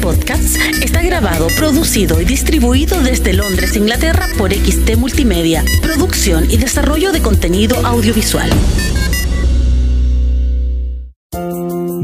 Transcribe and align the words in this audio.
Podcasts 0.00 0.56
está 0.82 1.02
grabado, 1.02 1.48
producido 1.56 2.20
y 2.20 2.24
distribuido 2.24 3.02
desde 3.02 3.34
Londres, 3.34 3.76
Inglaterra 3.76 4.26
por 4.38 4.52
XT 4.52 4.96
Multimedia, 4.96 5.62
producción 5.82 6.50
y 6.50 6.56
desarrollo 6.56 7.12
de 7.12 7.20
contenido 7.20 7.76
audiovisual. 7.84 8.50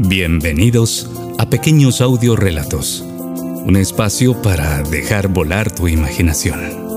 Bienvenidos 0.07 1.09
a 1.39 1.49
Pequeños 1.49 2.01
Audio 2.01 2.35
Relatos, 2.35 3.01
un 3.01 3.75
espacio 3.75 4.41
para 4.41 4.83
dejar 4.83 5.27
volar 5.27 5.71
tu 5.71 5.87
imaginación. 5.87 6.87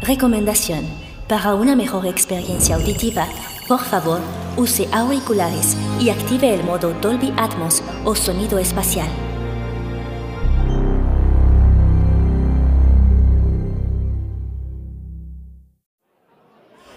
Recomendación. 0.00 1.12
Para 1.28 1.54
una 1.54 1.76
mejor 1.76 2.06
experiencia 2.06 2.74
auditiva, 2.74 3.26
por 3.72 3.80
favor, 3.80 4.20
use 4.58 4.86
auriculares 4.92 5.78
y 5.98 6.10
active 6.10 6.52
el 6.52 6.62
modo 6.62 6.92
Dolby 7.00 7.32
Atmos 7.38 7.82
o 8.04 8.14
sonido 8.14 8.58
espacial. 8.58 9.08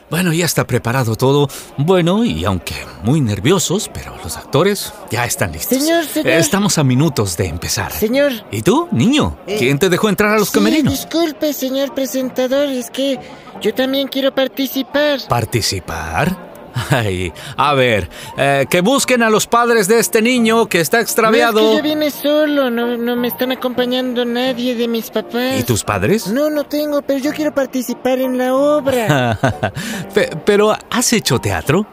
Bueno, 0.10 0.34
ya 0.34 0.44
está 0.44 0.68
preparado 0.68 1.16
todo. 1.16 1.48
Bueno, 1.78 2.26
y 2.26 2.44
aunque 2.44 2.76
muy 3.04 3.22
nerviosos, 3.22 3.90
pero 3.94 4.14
los 4.22 4.36
actores 4.36 4.94
ya 5.10 5.24
están 5.26 5.54
listos. 5.54 5.78
Señor, 5.78 6.04
señor. 6.04 6.28
Estamos 6.34 6.78
a 6.78 6.84
minutos 6.84 7.38
de 7.38 7.48
empezar. 7.48 7.94
Señor. 7.94 8.34
¿Y 8.52 8.62
tú, 8.64 8.90
niño? 8.92 9.38
Eh, 9.48 9.56
¿Quién 9.60 9.80
te 9.80 9.88
dejó 9.88 10.10
entrar 10.10 10.36
a 10.36 10.40
los 10.40 10.50
Sí, 10.50 10.56
camerinos? 10.56 10.92
disculpe, 10.92 11.54
señor 11.54 11.94
presentador, 11.94 12.68
es 12.68 12.90
que 12.92 13.18
yo 13.62 13.74
también 13.74 14.10
quiero 14.10 14.36
participar. 14.36 15.22
¿Participar? 15.30 16.45
Ay, 16.92 17.32
a 17.58 17.74
ver, 17.74 18.10
eh, 18.38 18.66
que 18.70 18.82
busquen 18.82 19.24
a 19.24 19.30
los 19.30 19.48
padres 19.48 19.88
de 19.88 20.00
este 20.00 20.22
niño 20.22 20.68
que 20.68 20.82
está 20.82 20.98
No, 20.98 21.04
extraviado. 21.04 21.60
es 21.60 21.66
que 21.70 21.76
yo 21.78 21.84
vine 21.84 22.12
solo, 22.12 22.70
no, 22.70 22.98
no 22.98 23.16
me 23.16 23.28
están 23.30 23.52
acompañando 23.54 24.26
nadie 24.26 24.76
de 24.76 24.88
mis 24.88 25.10
papás. 25.10 25.60
¿Y 25.60 25.64
tus 25.64 25.84
padres? 25.84 26.28
No, 26.28 26.50
no 26.50 26.66
tengo, 26.66 27.02
pero 27.02 27.20
yo 27.20 27.32
quiero 27.32 27.54
participar 27.54 28.20
en 28.20 28.38
la 28.38 28.54
obra. 28.54 29.40
Pe- 30.14 30.32
Pero, 30.46 30.76
¿has 30.92 31.14
hecho 31.14 31.40
teatro? 31.40 31.86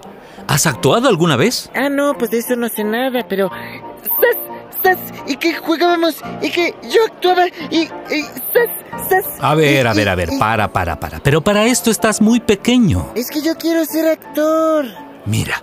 ¿Has 0.48 0.66
actuado 0.66 1.08
alguna 1.08 1.36
vez? 1.36 1.70
ah, 1.74 1.89
no, 1.89 2.14
pues 2.19 2.30
de 2.33 2.39
eso 2.39 2.56
no 2.56 2.69
sé 2.69 2.83
nada, 2.84 3.24
pero... 3.28 3.50
Y 5.27 5.36
que 5.36 5.55
jugábamos, 5.55 6.16
y 6.41 6.50
que 6.50 6.75
yo 6.83 7.05
actuaba, 7.06 7.47
y... 7.70 7.83
y 7.83 7.88
¡Sas! 8.52 9.08
¡Sas! 9.08 9.24
A 9.41 9.55
ver, 9.55 9.84
Y- 9.84 9.89
a 9.89 9.92
ver, 9.94 10.08
a 10.08 10.14
ver, 10.14 10.33
y- 10.33 10.39
para, 10.39 10.72
para, 10.72 10.98
para. 10.98 11.20
Pero 11.20 11.41
para 11.42 11.64
esto 11.66 11.91
estás 11.91 12.20
muy 12.20 12.41
pequeño. 12.41 13.11
Es 13.14 13.30
que 13.30 13.41
yo 13.42 13.56
quiero 13.56 13.84
ser 13.84 14.06
actor. 14.08 14.86
Mira, 15.27 15.62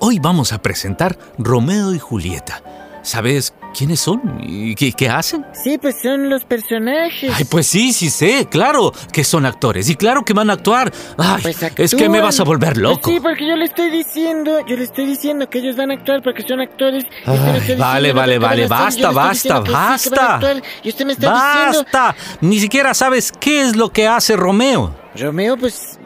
hoy 0.00 0.18
vamos 0.18 0.52
a 0.52 0.58
presentar 0.58 1.16
Romeo 1.38 1.94
y 1.94 1.98
Julieta. 1.98 2.62
¿Sabes 3.02 3.54
quiénes 3.76 4.00
son 4.00 4.20
y 4.42 4.74
qué, 4.74 4.92
qué 4.92 5.08
hacen? 5.08 5.44
Sí, 5.64 5.76
pues 5.78 5.96
son 6.02 6.30
los 6.30 6.44
personajes. 6.44 7.32
Ay, 7.34 7.44
pues 7.44 7.66
sí, 7.66 7.92
sí 7.92 8.08
sé, 8.10 8.46
claro 8.50 8.92
que 9.12 9.22
son 9.24 9.44
actores 9.46 9.88
y 9.90 9.96
claro 9.96 10.24
que 10.24 10.32
van 10.32 10.50
a 10.50 10.54
actuar. 10.54 10.92
Ay, 11.18 11.42
Pues 11.42 11.62
es 11.76 11.94
que 11.94 12.08
me 12.08 12.20
vas 12.20 12.40
a 12.40 12.44
volver 12.44 12.72
Pues 12.72 12.82
loco. 12.82 13.10
sí, 13.10 13.20
porque 13.20 13.46
yo 13.46 13.56
le 13.56 13.64
estoy 13.66 13.90
diciendo, 13.90 14.64
yo 14.66 14.76
le 14.76 14.84
estoy 14.84 15.06
diciendo 15.06 15.48
que 15.50 15.58
ellos 15.58 15.76
van 15.76 15.90
a 15.90 15.94
actuar 15.94 16.22
porque 16.22 16.42
son 16.42 16.60
actores. 16.60 17.04
Ay, 17.26 17.76
vale, 17.78 18.12
vale, 18.12 18.38
vale, 18.38 18.66
basta, 18.66 19.10
basta, 19.10 19.60
basta. 19.60 20.40
y 20.82 20.88
usted 20.88 21.04
me 21.04 21.12
está 21.12 21.32
diciendo, 21.32 21.82
¡Basta! 21.92 22.14
Ni 22.40 22.58
siquiera 22.58 22.94
sabes 22.94 23.32
qué 23.38 23.62
es 23.62 23.76
lo 23.76 23.90
que 23.92 24.06
hace 24.08 24.36
Romeo. 24.36 24.94
Romeo, 25.16 25.56
pues, 25.56 25.98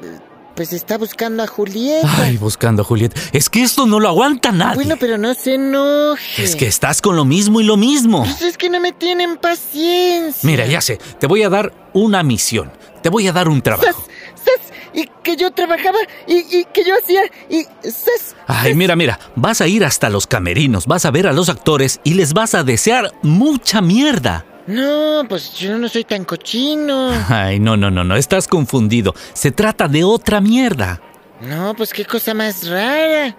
pues 0.60 0.74
está 0.74 0.98
buscando 0.98 1.42
a 1.42 1.46
Julieta. 1.46 2.06
Ay, 2.18 2.36
buscando 2.36 2.82
a 2.82 2.84
Julieta. 2.84 3.18
Es 3.32 3.48
que 3.48 3.62
esto 3.62 3.86
no 3.86 3.98
lo 3.98 4.08
aguanta 4.08 4.52
nadie. 4.52 4.74
bueno, 4.74 4.96
pero 5.00 5.16
no 5.16 5.32
se 5.32 5.54
enoje. 5.54 6.44
Es 6.44 6.54
que 6.54 6.66
estás 6.66 7.00
con 7.00 7.16
lo 7.16 7.24
mismo 7.24 7.62
y 7.62 7.64
lo 7.64 7.78
mismo. 7.78 8.24
Pues 8.24 8.42
es 8.42 8.58
que 8.58 8.68
no 8.68 8.78
me 8.78 8.92
tienen 8.92 9.38
paciencia. 9.38 10.46
Mira, 10.46 10.66
ya 10.66 10.82
sé, 10.82 10.98
te 11.18 11.26
voy 11.26 11.44
a 11.44 11.48
dar 11.48 11.72
una 11.94 12.22
misión. 12.22 12.70
Te 13.02 13.08
voy 13.08 13.26
a 13.26 13.32
dar 13.32 13.48
un 13.48 13.54
¡Sas! 13.54 13.62
trabajo. 13.62 14.04
¡Sas! 14.34 14.76
Y 14.92 15.08
que 15.22 15.36
yo 15.36 15.50
trabajaba 15.50 15.96
y, 16.26 16.34
y 16.54 16.66
que 16.74 16.84
yo 16.84 16.92
hacía 17.02 17.22
y 17.48 17.62
¡Sas! 17.82 18.36
Ay, 18.46 18.74
mira, 18.74 18.96
mira, 18.96 19.18
vas 19.36 19.62
a 19.62 19.66
ir 19.66 19.82
hasta 19.82 20.10
los 20.10 20.26
camerinos, 20.26 20.84
vas 20.86 21.06
a 21.06 21.10
ver 21.10 21.26
a 21.26 21.32
los 21.32 21.48
actores 21.48 22.00
y 22.04 22.12
les 22.12 22.34
vas 22.34 22.54
a 22.54 22.64
desear 22.64 23.14
mucha 23.22 23.80
mierda. 23.80 24.44
No, 24.66 25.24
pues 25.28 25.54
yo 25.54 25.76
no 25.78 25.88
soy 25.88 26.04
tan 26.04 26.24
cochino. 26.24 27.12
Ay, 27.28 27.58
no, 27.58 27.76
no, 27.76 27.90
no, 27.90 28.04
no, 28.04 28.16
estás 28.16 28.46
confundido. 28.46 29.14
Se 29.32 29.50
trata 29.50 29.88
de 29.88 30.04
otra 30.04 30.40
mierda. 30.40 31.00
No, 31.40 31.74
pues 31.74 31.92
qué 31.92 32.04
cosa 32.04 32.34
más 32.34 32.68
rara. 32.68 33.34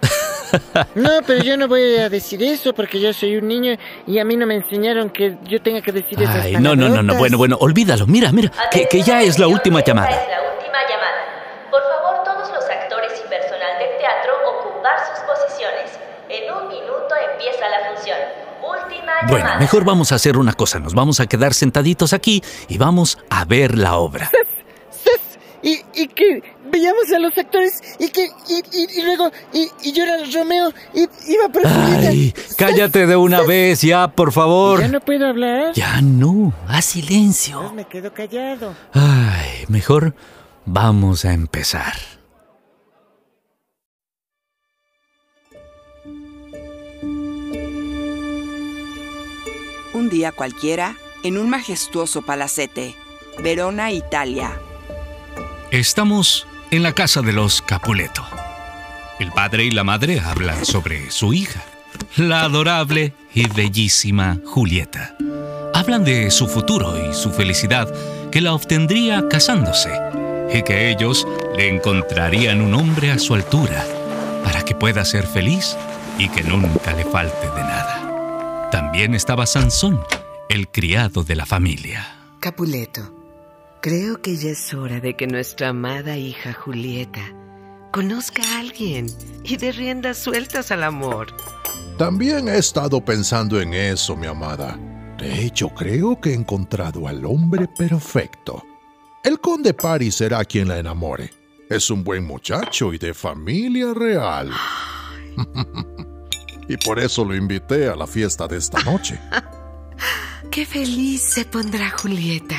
No, 0.94 1.20
pero 1.26 1.42
yo 1.42 1.56
no 1.56 1.66
voy 1.68 1.96
a 1.96 2.08
decir 2.10 2.42
eso 2.42 2.74
porque 2.74 3.00
yo 3.00 3.12
soy 3.12 3.36
un 3.36 3.48
niño 3.48 3.76
y 4.06 4.18
a 4.18 4.24
mí 4.24 4.36
no 4.36 4.46
me 4.46 4.56
enseñaron 4.56 5.08
que 5.08 5.38
yo 5.44 5.62
tenga 5.62 5.80
que 5.80 5.92
decir 5.92 6.20
esas 6.20 6.44
Ay, 6.44 6.56
no, 6.56 6.76
no, 6.76 6.88
no, 6.88 7.02
no, 7.02 7.14
bueno, 7.14 7.38
bueno, 7.38 7.56
olvídalo. 7.60 8.06
Mira, 8.06 8.32
mira, 8.32 8.50
que, 8.70 8.86
que 8.86 9.00
ya 9.02 9.22
es 9.22 9.38
la 9.38 9.46
última 9.46 9.82
llamada. 9.82 10.10
es 10.10 10.28
la 10.28 10.42
última 10.52 10.78
llamada. 10.90 11.70
Por 11.70 11.80
favor, 11.80 12.24
todos 12.24 12.52
los 12.52 12.64
actores 12.68 13.12
y 13.24 13.28
personal 13.28 13.78
del 13.78 13.96
teatro 13.96 14.32
ocupar 14.50 14.98
sus 15.08 15.24
posiciones. 15.24 15.90
En 16.28 16.52
un 16.52 16.68
minuto 16.68 17.14
empieza 17.32 17.68
la 17.68 17.94
función. 17.94 18.18
Bueno, 19.28 19.48
mejor 19.58 19.84
vamos 19.84 20.12
a 20.12 20.16
hacer 20.16 20.36
una 20.36 20.52
cosa. 20.52 20.78
Nos 20.78 20.94
vamos 20.94 21.20
a 21.20 21.26
quedar 21.26 21.54
sentaditos 21.54 22.12
aquí 22.12 22.42
y 22.68 22.78
vamos 22.78 23.18
a 23.30 23.44
ver 23.44 23.78
la 23.78 23.96
obra. 23.96 24.30
¡Sas! 24.90 25.38
Y, 25.62 25.80
y 25.94 26.08
que 26.08 26.42
veíamos 26.72 27.04
a 27.14 27.18
los 27.20 27.36
actores 27.38 27.80
y 28.00 28.08
que 28.08 28.26
y, 28.48 28.54
y- 28.76 28.98
y 29.00 29.02
luego 29.04 29.30
y, 29.52 29.68
y 29.82 29.92
yo 29.92 30.02
era 30.02 30.16
Romeo 30.34 30.72
y 30.92 31.02
iba 31.32 31.48
por 31.52 31.62
Julieta. 31.62 32.08
Ay, 32.08 32.34
cállate 32.58 33.06
de 33.06 33.14
una 33.16 33.42
vez 33.42 33.80
ya, 33.82 34.08
por 34.08 34.32
favor. 34.32 34.80
¿Ya 34.80 34.88
no 34.88 35.00
puedo 35.00 35.26
hablar? 35.26 35.72
Ya 35.74 36.00
no, 36.02 36.52
haz 36.66 36.86
silencio. 36.86 37.60
Pues 37.60 37.72
me 37.74 37.84
quedo 37.84 38.12
callado. 38.12 38.74
Ay, 38.92 39.64
mejor 39.68 40.14
vamos 40.66 41.24
a 41.24 41.32
empezar. 41.32 41.94
Un 49.94 50.08
día 50.08 50.32
cualquiera, 50.32 50.96
en 51.22 51.36
un 51.36 51.50
majestuoso 51.50 52.22
palacete, 52.22 52.96
Verona, 53.42 53.92
Italia. 53.92 54.58
Estamos 55.70 56.46
en 56.70 56.82
la 56.82 56.94
casa 56.94 57.20
de 57.20 57.32
los 57.32 57.60
Capuleto. 57.60 58.24
El 59.18 59.32
padre 59.32 59.64
y 59.64 59.70
la 59.70 59.84
madre 59.84 60.20
hablan 60.20 60.64
sobre 60.64 61.10
su 61.10 61.34
hija, 61.34 61.62
la 62.16 62.42
adorable 62.42 63.12
y 63.34 63.46
bellísima 63.48 64.38
Julieta. 64.46 65.14
Hablan 65.74 66.04
de 66.04 66.30
su 66.30 66.48
futuro 66.48 67.10
y 67.10 67.14
su 67.14 67.30
felicidad 67.30 67.92
que 68.30 68.40
la 68.40 68.54
obtendría 68.54 69.28
casándose 69.28 69.90
y 70.52 70.62
que 70.62 70.90
ellos 70.90 71.26
le 71.56 71.68
encontrarían 71.68 72.62
un 72.62 72.74
hombre 72.74 73.10
a 73.10 73.18
su 73.18 73.34
altura 73.34 73.84
para 74.42 74.64
que 74.64 74.74
pueda 74.74 75.04
ser 75.04 75.26
feliz 75.26 75.76
y 76.18 76.28
que 76.30 76.42
nunca 76.42 76.94
le 76.94 77.04
falte 77.04 77.46
de 77.46 77.60
nada. 77.60 78.01
También 78.72 79.14
estaba 79.14 79.44
Sansón, 79.44 80.00
el 80.48 80.66
criado 80.66 81.24
de 81.24 81.36
la 81.36 81.44
familia. 81.44 82.06
Capuleto, 82.40 83.02
creo 83.82 84.22
que 84.22 84.34
ya 84.36 84.48
es 84.48 84.72
hora 84.72 84.98
de 84.98 85.14
que 85.14 85.26
nuestra 85.26 85.68
amada 85.68 86.16
hija 86.16 86.54
Julieta 86.54 87.20
conozca 87.92 88.42
a 88.42 88.60
alguien 88.60 89.08
y 89.44 89.58
dé 89.58 89.72
riendas 89.72 90.16
sueltas 90.16 90.70
al 90.70 90.84
amor. 90.84 91.26
También 91.98 92.48
he 92.48 92.56
estado 92.56 93.04
pensando 93.04 93.60
en 93.60 93.74
eso, 93.74 94.16
mi 94.16 94.26
amada. 94.26 94.78
De 95.18 95.44
hecho, 95.44 95.68
creo 95.68 96.18
que 96.18 96.30
he 96.30 96.34
encontrado 96.34 97.06
al 97.06 97.26
hombre 97.26 97.68
perfecto. 97.68 98.64
El 99.22 99.38
conde 99.38 99.74
Paris 99.74 100.14
será 100.14 100.46
quien 100.46 100.68
la 100.68 100.78
enamore. 100.78 101.30
Es 101.68 101.90
un 101.90 102.02
buen 102.02 102.26
muchacho 102.26 102.94
y 102.94 102.96
de 102.96 103.12
familia 103.12 103.92
real. 103.92 104.50
y 106.68 106.76
por 106.76 106.98
eso 107.00 107.24
lo 107.24 107.34
invité 107.34 107.88
a 107.88 107.96
la 107.96 108.06
fiesta 108.06 108.46
de 108.48 108.58
esta 108.58 108.80
noche. 108.82 109.18
Qué 110.50 110.66
feliz 110.66 111.22
se 111.22 111.44
pondrá 111.44 111.90
Julieta. 111.90 112.56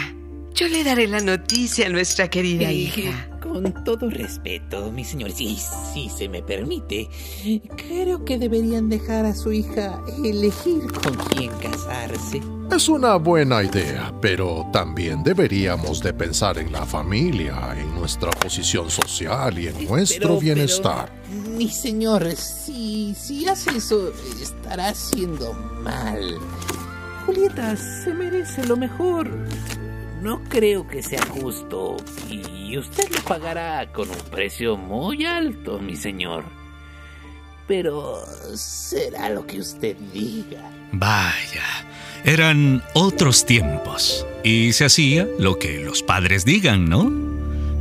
Yo 0.55 0.67
le 0.67 0.83
daré 0.83 1.07
la 1.07 1.19
noticia 1.21 1.87
a 1.87 1.89
nuestra 1.89 2.29
querida 2.29 2.69
Eh, 2.69 2.73
hija. 2.73 3.29
Con 3.41 3.83
todo 3.83 4.09
respeto, 4.09 4.91
mi 4.91 5.03
señor, 5.03 5.31
si, 5.31 5.57
si 5.93 6.09
se 6.09 6.27
me 6.27 6.41
permite, 6.41 7.07
creo 7.77 8.23
que 8.25 8.39
deberían 8.39 8.89
dejar 8.89 9.25
a 9.25 9.35
su 9.35 9.51
hija 9.51 10.01
elegir 10.23 10.81
con 11.03 11.13
quién 11.29 11.51
casarse. 11.61 12.41
Es 12.75 12.89
una 12.89 13.17
buena 13.17 13.61
idea, 13.61 14.11
pero 14.21 14.67
también 14.73 15.23
deberíamos 15.23 16.01
de 16.01 16.13
pensar 16.13 16.57
en 16.57 16.71
la 16.71 16.83
familia, 16.85 17.75
en 17.77 17.93
nuestra 17.93 18.31
posición 18.31 18.89
social 18.89 19.59
y 19.59 19.67
en 19.67 19.85
nuestro 19.87 20.29
Pero- 20.29 20.39
bienestar. 20.39 21.11
pero, 21.29 21.42
mi 21.57 21.69
señor, 21.69 22.35
si, 22.35 23.15
si 23.15 23.47
hace 23.47 23.77
eso, 23.77 24.11
estará 24.41 24.89
haciendo 24.89 25.53
mal. 25.83 26.37
Julieta 27.25 27.75
se 27.77 28.13
merece 28.13 28.65
lo 28.65 28.75
mejor. 28.75 29.29
No 30.21 30.41
creo 30.49 30.87
que 30.87 31.03
sea 31.03 31.25
justo 31.25 31.97
y 32.29 32.77
usted 32.77 33.09
lo 33.13 33.21
pagará 33.23 33.91
con 33.91 34.09
un 34.09 34.21
precio 34.31 34.77
muy 34.77 35.25
alto, 35.25 35.79
mi 35.79 35.95
señor. 35.95 36.45
pero 37.67 38.19
será 38.55 39.29
lo 39.29 39.45
que 39.45 39.59
usted 39.59 39.95
diga. 40.13 40.69
Vaya, 40.91 41.63
eran 42.23 42.83
otros 42.93 43.45
tiempos 43.45 44.25
y 44.43 44.73
se 44.73 44.85
hacía 44.85 45.27
lo 45.39 45.57
que 45.57 45.79
los 45.79 46.03
padres 46.03 46.45
digan, 46.45 46.85
¿no? 46.89 47.32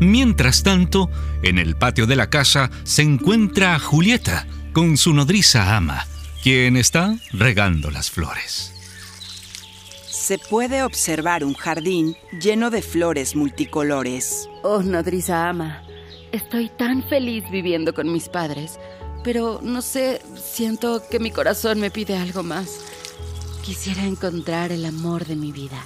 Mientras 0.03 0.65
tanto, 0.65 1.09
en 1.45 1.59
el 1.59 1.77
patio 1.77 2.09
de 2.09 2.17
la 2.17 2.29
casa 2.29 2.73
se 2.83 3.03
encuentra 3.03 3.79
Julieta 3.79 4.49
con 4.73 4.97
su 4.97 5.15
nodriza 5.15 5.77
ama, 5.77 6.09
quien 6.43 6.77
está 6.77 7.17
regando 7.33 7.89
las 7.89 8.11
flores. 8.11 8.73
Se 10.11 10.39
puede 10.39 10.83
observar 10.83 11.45
un 11.45 11.55
jardín 11.55 12.17
lleno 12.41 12.71
de 12.71 12.83
flores 12.83 13.37
multicolores. 13.37 14.49
Oh, 14.65 14.83
nodriza 14.83 15.49
ama, 15.49 15.85
estoy 16.33 16.69
tan 16.69 17.05
feliz 17.05 17.45
viviendo 17.53 17.95
con 17.95 18.11
mis 18.13 18.29
padres, 18.29 18.81
pero 19.23 19.61
no 19.63 19.83
sé, 19.83 20.21
siento 20.35 21.01
que 21.09 21.21
mi 21.21 21.31
corazón 21.31 21.79
me 21.79 21.93
pide 21.93 22.17
algo 22.17 22.43
más. 22.43 22.81
Quisiera 23.65 24.05
encontrar 24.05 24.73
el 24.73 24.85
amor 24.85 25.27
de 25.27 25.37
mi 25.37 25.53
vida, 25.53 25.81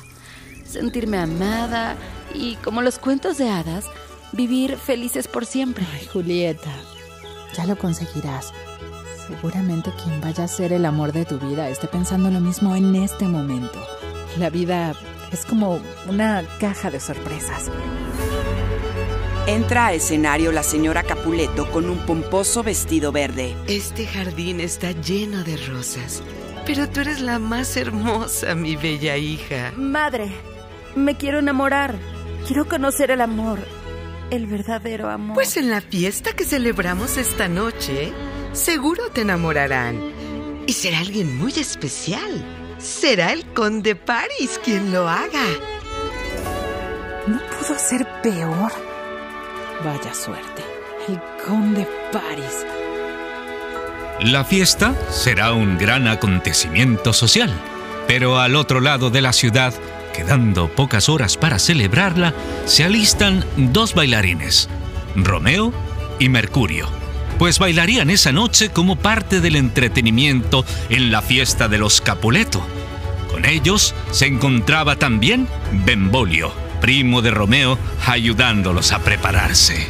sentirme 0.64 1.18
amada 1.18 1.96
y, 2.34 2.54
como 2.56 2.80
los 2.80 2.98
cuentos 2.98 3.36
de 3.36 3.50
hadas, 3.50 3.84
vivir 4.32 4.76
felices 4.76 5.28
por 5.28 5.46
siempre. 5.46 5.86
Ay, 5.94 6.06
Julieta, 6.06 6.72
ya 7.54 7.66
lo 7.66 7.76
conseguirás. 7.76 8.52
Seguramente 9.26 9.90
quien 10.02 10.20
vaya 10.20 10.44
a 10.44 10.48
ser 10.48 10.72
el 10.72 10.84
amor 10.84 11.12
de 11.12 11.24
tu 11.24 11.38
vida 11.38 11.68
esté 11.68 11.88
pensando 11.88 12.30
lo 12.30 12.40
mismo 12.40 12.76
en 12.76 12.94
este 12.94 13.26
momento. 13.26 13.84
La 14.38 14.50
vida 14.50 14.94
es 15.32 15.44
como 15.44 15.80
una 16.08 16.44
caja 16.60 16.90
de 16.90 17.00
sorpresas. 17.00 17.70
Entra 19.46 19.86
a 19.86 19.92
escenario 19.94 20.50
la 20.50 20.62
señora 20.62 21.04
Capuleto 21.04 21.70
con 21.70 21.88
un 21.88 21.98
pomposo 21.98 22.62
vestido 22.62 23.12
verde. 23.12 23.54
Este 23.68 24.06
jardín 24.06 24.60
está 24.60 24.90
lleno 24.90 25.44
de 25.44 25.56
rosas, 25.56 26.22
pero 26.66 26.88
tú 26.88 27.00
eres 27.00 27.20
la 27.20 27.38
más 27.38 27.76
hermosa, 27.76 28.54
mi 28.56 28.74
bella 28.74 29.16
hija. 29.16 29.72
Madre, 29.76 30.32
me 30.96 31.16
quiero 31.16 31.38
enamorar. 31.38 31.96
Quiero 32.46 32.68
conocer 32.68 33.10
el 33.10 33.20
amor, 33.20 33.58
el 34.30 34.46
verdadero 34.46 35.08
amor. 35.08 35.34
Pues 35.34 35.56
en 35.56 35.70
la 35.70 35.80
fiesta 35.80 36.32
que 36.32 36.44
celebramos 36.44 37.16
esta 37.16 37.48
noche, 37.48 38.12
seguro 38.52 39.10
te 39.10 39.22
enamorarán. 39.22 40.00
Y 40.66 40.72
será 40.72 40.98
alguien 40.98 41.36
muy 41.36 41.52
especial. 41.52 42.44
Será 42.78 43.32
el 43.32 43.44
conde 43.46 43.96
Paris 43.96 44.60
quien 44.64 44.92
lo 44.92 45.08
haga. 45.08 45.44
¿No 47.26 47.38
pudo 47.38 47.78
ser 47.78 48.06
peor? 48.22 48.72
Vaya 49.84 50.14
suerte. 50.14 50.62
El 51.08 51.20
conde 51.46 51.86
Paris. 52.12 52.66
La 54.20 54.44
fiesta 54.44 54.94
será 55.10 55.52
un 55.52 55.76
gran 55.76 56.08
acontecimiento 56.08 57.12
social, 57.12 57.52
pero 58.08 58.40
al 58.40 58.56
otro 58.56 58.80
lado 58.80 59.10
de 59.10 59.20
la 59.20 59.32
ciudad, 59.32 59.74
quedando 60.16 60.68
pocas 60.68 61.08
horas 61.08 61.36
para 61.36 61.58
celebrarla, 61.58 62.34
se 62.64 62.84
alistan 62.84 63.44
dos 63.56 63.94
bailarines, 63.94 64.68
Romeo 65.14 65.72
y 66.18 66.28
Mercurio, 66.30 66.88
pues 67.38 67.58
bailarían 67.58 68.08
esa 68.08 68.32
noche 68.32 68.70
como 68.70 68.96
parte 68.96 69.40
del 69.40 69.56
entretenimiento 69.56 70.64
en 70.88 71.12
la 71.12 71.20
fiesta 71.20 71.68
de 71.68 71.78
los 71.78 72.00
Capuleto. 72.00 72.66
Con 73.30 73.44
ellos 73.44 73.94
se 74.10 74.26
encontraba 74.26 74.96
también 74.96 75.46
Benvolio, 75.84 76.50
primo 76.80 77.20
de 77.20 77.30
Romeo, 77.30 77.78
ayudándolos 78.06 78.92
a 78.92 79.00
prepararse. 79.00 79.86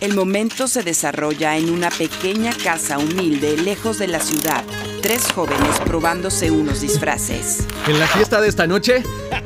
El 0.00 0.14
momento 0.14 0.68
se 0.68 0.82
desarrolla 0.82 1.56
en 1.56 1.70
una 1.70 1.90
pequeña 1.90 2.52
casa 2.52 2.98
humilde 2.98 3.56
lejos 3.56 3.98
de 3.98 4.06
la 4.06 4.20
ciudad. 4.20 4.62
Tres 5.04 5.30
jóvenes 5.32 5.78
probándose 5.84 6.50
unos 6.50 6.80
disfraces. 6.80 7.66
En 7.86 7.98
la 7.98 8.06
fiesta 8.06 8.40
de 8.40 8.48
esta 8.48 8.66
noche 8.66 9.02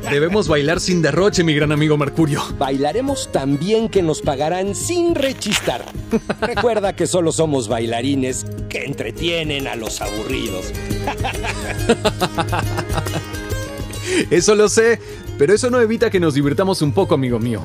debemos 0.09 0.47
bailar 0.47 0.79
sin 0.79 1.01
derroche, 1.01 1.43
mi 1.43 1.53
gran 1.53 1.73
amigo 1.73 1.97
Mercurio. 1.97 2.41
Bailaremos 2.57 3.29
tan 3.33 3.59
bien 3.59 3.89
que 3.89 4.01
nos 4.01 4.21
pagarán 4.21 4.73
sin 4.73 5.15
rechistar. 5.15 5.83
Recuerda 6.39 6.95
que 6.95 7.07
solo 7.07 7.33
somos 7.33 7.67
bailarines 7.67 8.45
que 8.69 8.85
entretienen 8.85 9.67
a 9.67 9.75
los 9.75 9.99
aburridos. 9.99 10.71
Eso 14.31 14.55
lo 14.55 14.69
sé, 14.69 15.01
pero 15.37 15.53
eso 15.53 15.69
no 15.69 15.81
evita 15.81 16.09
que 16.09 16.21
nos 16.21 16.35
divirtamos 16.35 16.81
un 16.81 16.93
poco, 16.93 17.15
amigo 17.15 17.37
mío. 17.37 17.59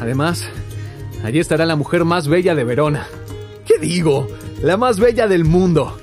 Además, 0.00 0.44
allí 1.22 1.40
estará 1.40 1.66
la 1.66 1.76
mujer 1.76 2.06
más 2.06 2.26
bella 2.26 2.54
de 2.54 2.64
Verona. 2.64 3.06
¿Qué 3.66 3.76
digo? 3.78 4.28
La 4.62 4.78
más 4.78 4.98
bella 4.98 5.28
del 5.28 5.44
mundo. 5.44 5.98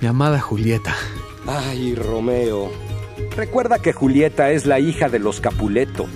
Mi 0.00 0.08
amada 0.08 0.40
Julieta. 0.40 0.94
Ay, 1.46 1.94
Romeo. 1.94 2.70
Recuerda 3.36 3.78
que 3.80 3.92
Julieta 3.92 4.50
es 4.50 4.66
la 4.66 4.80
hija 4.80 5.08
de 5.08 5.18
los 5.18 5.40
Capuleto, 5.40 6.06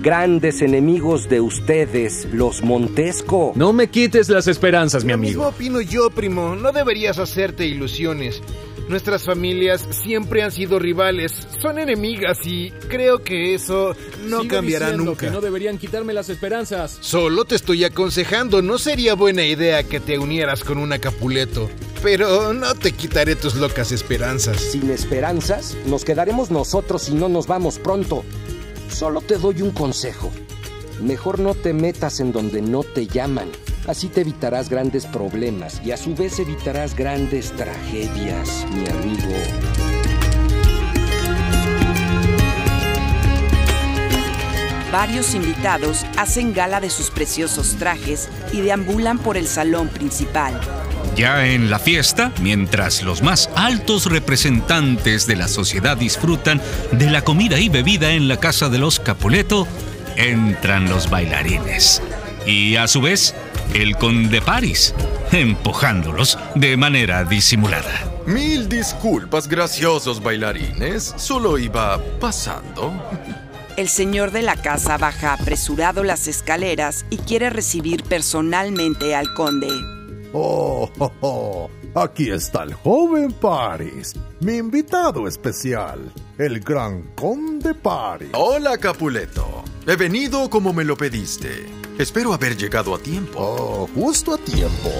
grandes 0.00 0.62
enemigos 0.62 1.28
de 1.28 1.40
ustedes, 1.40 2.28
los 2.32 2.62
Montesco. 2.62 3.52
No 3.56 3.72
me 3.72 3.88
quites 3.88 4.28
las 4.28 4.46
esperanzas, 4.46 5.04
mi 5.04 5.08
Lo 5.10 5.14
amigo. 5.14 5.30
mismo 5.42 5.46
opino 5.48 5.80
yo, 5.80 6.10
primo. 6.10 6.54
No 6.54 6.72
deberías 6.72 7.18
hacerte 7.18 7.66
ilusiones. 7.66 8.42
Nuestras 8.92 9.24
familias 9.24 9.88
siempre 10.04 10.42
han 10.42 10.52
sido 10.52 10.78
rivales, 10.78 11.32
son 11.62 11.78
enemigas 11.78 12.40
y 12.44 12.72
creo 12.90 13.24
que 13.24 13.54
eso 13.54 13.96
no 14.26 14.42
Sigo 14.42 14.56
cambiará 14.56 14.92
nunca. 14.92 15.24
que 15.28 15.32
no 15.32 15.40
deberían 15.40 15.78
quitarme 15.78 16.12
las 16.12 16.28
esperanzas. 16.28 16.98
Solo 17.00 17.46
te 17.46 17.54
estoy 17.54 17.84
aconsejando, 17.84 18.60
no 18.60 18.76
sería 18.76 19.14
buena 19.14 19.46
idea 19.46 19.82
que 19.82 19.98
te 19.98 20.18
unieras 20.18 20.62
con 20.62 20.76
una 20.76 20.98
Capuleto. 20.98 21.70
Pero 22.02 22.52
no 22.52 22.74
te 22.74 22.92
quitaré 22.92 23.34
tus 23.34 23.54
locas 23.54 23.92
esperanzas. 23.92 24.60
Sin 24.60 24.90
esperanzas, 24.90 25.74
nos 25.86 26.04
quedaremos 26.04 26.50
nosotros 26.50 27.04
si 27.04 27.14
no 27.14 27.30
nos 27.30 27.46
vamos 27.46 27.78
pronto. 27.78 28.24
Solo 28.92 29.22
te 29.22 29.38
doy 29.38 29.62
un 29.62 29.70
consejo. 29.70 30.30
Mejor 31.02 31.38
no 31.38 31.54
te 31.54 31.72
metas 31.72 32.20
en 32.20 32.30
donde 32.30 32.60
no 32.60 32.82
te 32.82 33.06
llaman. 33.06 33.48
Así 33.86 34.08
te 34.08 34.20
evitarás 34.20 34.68
grandes 34.68 35.06
problemas 35.06 35.82
y 35.84 35.90
a 35.90 35.96
su 35.96 36.14
vez 36.14 36.38
evitarás 36.38 36.94
grandes 36.94 37.50
tragedias, 37.56 38.64
mi 38.72 38.88
amigo. 38.88 39.32
Varios 44.92 45.34
invitados 45.34 46.04
hacen 46.16 46.52
gala 46.52 46.78
de 46.78 46.90
sus 46.90 47.10
preciosos 47.10 47.76
trajes 47.76 48.28
y 48.52 48.60
deambulan 48.60 49.18
por 49.18 49.36
el 49.36 49.48
salón 49.48 49.88
principal. 49.88 50.60
Ya 51.16 51.46
en 51.46 51.68
la 51.68 51.78
fiesta, 51.78 52.30
mientras 52.40 53.02
los 53.02 53.22
más 53.22 53.50
altos 53.56 54.06
representantes 54.06 55.26
de 55.26 55.36
la 55.36 55.48
sociedad 55.48 55.96
disfrutan 55.96 56.60
de 56.92 57.10
la 57.10 57.22
comida 57.22 57.58
y 57.58 57.68
bebida 57.68 58.12
en 58.12 58.28
la 58.28 58.38
casa 58.38 58.68
de 58.68 58.78
los 58.78 59.00
Capuleto, 59.00 59.66
entran 60.16 60.88
los 60.88 61.10
bailarines. 61.10 62.00
Y 62.46 62.76
a 62.76 62.86
su 62.88 63.00
vez, 63.00 63.34
el 63.74 63.96
conde 63.96 64.40
Paris, 64.40 64.94
empujándolos 65.30 66.38
de 66.54 66.76
manera 66.76 67.24
disimulada. 67.24 68.12
Mil 68.26 68.68
disculpas, 68.68 69.48
graciosos 69.48 70.22
bailarines. 70.22 71.14
Solo 71.16 71.58
iba 71.58 72.00
pasando. 72.20 72.92
El 73.76 73.88
señor 73.88 74.30
de 74.30 74.42
la 74.42 74.56
casa 74.56 74.98
baja 74.98 75.32
apresurado 75.32 76.04
las 76.04 76.28
escaleras 76.28 77.06
y 77.08 77.16
quiere 77.16 77.50
recibir 77.50 78.04
personalmente 78.04 79.14
al 79.14 79.32
conde. 79.34 79.68
Oh, 80.34 80.90
oh, 80.98 81.12
oh, 81.20 81.70
aquí 81.94 82.30
está 82.30 82.62
el 82.62 82.74
joven 82.74 83.32
Paris, 83.32 84.14
mi 84.40 84.56
invitado 84.56 85.26
especial, 85.26 86.10
el 86.38 86.60
gran 86.60 87.02
conde 87.14 87.74
Paris. 87.74 88.30
Hola, 88.32 88.78
Capuleto. 88.78 89.64
He 89.86 89.96
venido 89.96 90.48
como 90.48 90.72
me 90.72 90.84
lo 90.84 90.96
pediste. 90.96 91.81
Espero 91.98 92.32
haber 92.32 92.56
llegado 92.56 92.94
a 92.94 92.98
tiempo. 92.98 93.38
Oh, 93.38 93.88
justo 93.94 94.34
a 94.34 94.38
tiempo. 94.38 94.90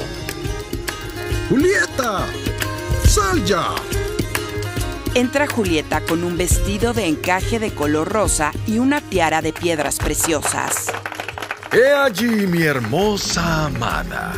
Julieta, 1.48 2.26
sal 3.06 3.44
ya. 3.44 3.74
Entra 5.14 5.46
Julieta 5.46 6.00
con 6.02 6.24
un 6.24 6.36
vestido 6.36 6.92
de 6.92 7.06
encaje 7.06 7.58
de 7.58 7.74
color 7.74 8.08
rosa 8.10 8.52
y 8.66 8.78
una 8.78 9.00
tiara 9.00 9.42
de 9.42 9.52
piedras 9.52 9.98
preciosas. 9.98 10.90
He 11.72 11.92
allí 11.92 12.46
mi 12.46 12.62
hermosa 12.62 13.66
amada. 13.66 14.34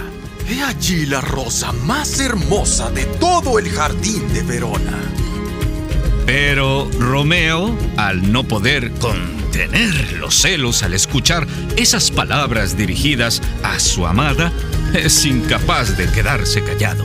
He 0.48 0.62
allí 0.62 1.06
la 1.06 1.20
rosa 1.20 1.72
más 1.72 2.20
hermosa 2.20 2.90
de 2.90 3.04
todo 3.18 3.58
el 3.58 3.68
jardín 3.70 4.32
de 4.32 4.42
Verona. 4.42 5.00
Pero 6.26 6.88
Romeo, 6.98 7.76
al 7.96 8.32
no 8.32 8.44
poder 8.44 8.92
contener 9.54 10.14
los 10.14 10.34
celos 10.34 10.82
al 10.82 10.94
escuchar 10.94 11.46
esas 11.76 12.10
palabras 12.10 12.76
dirigidas 12.76 13.40
a 13.62 13.78
su 13.78 14.04
amada, 14.04 14.52
es 14.92 15.24
incapaz 15.24 15.96
de 15.96 16.10
quedarse 16.10 16.64
callado 16.64 17.04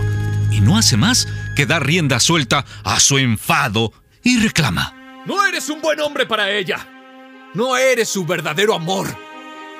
y 0.49 0.59
no 0.59 0.75
hace 0.75 0.97
más 0.97 1.27
que 1.55 1.67
dar 1.67 1.85
rienda 1.85 2.19
suelta 2.19 2.65
a 2.83 2.99
su 2.99 3.19
enfado 3.19 3.93
y 4.23 4.39
reclama. 4.39 4.95
No 5.27 5.45
eres 5.45 5.69
un 5.69 5.79
buen 5.79 5.99
hombre 5.99 6.25
para 6.25 6.49
ella. 6.49 6.87
No 7.53 7.77
eres 7.77 8.09
su 8.09 8.25
verdadero 8.25 8.73
amor. 8.73 9.05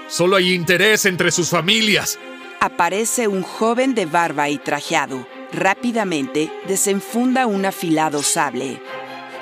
Solo 0.07 0.35
hay 0.35 0.53
interés 0.53 1.05
entre 1.05 1.31
sus 1.31 1.49
familias. 1.49 2.19
Aparece 2.59 3.27
un 3.27 3.41
joven 3.41 3.95
de 3.95 4.05
barba 4.05 4.47
y 4.47 4.59
trajeado. 4.59 5.27
Rápidamente 5.51 6.51
desenfunda 6.67 7.47
un 7.47 7.65
afilado 7.65 8.21
sable. 8.21 8.79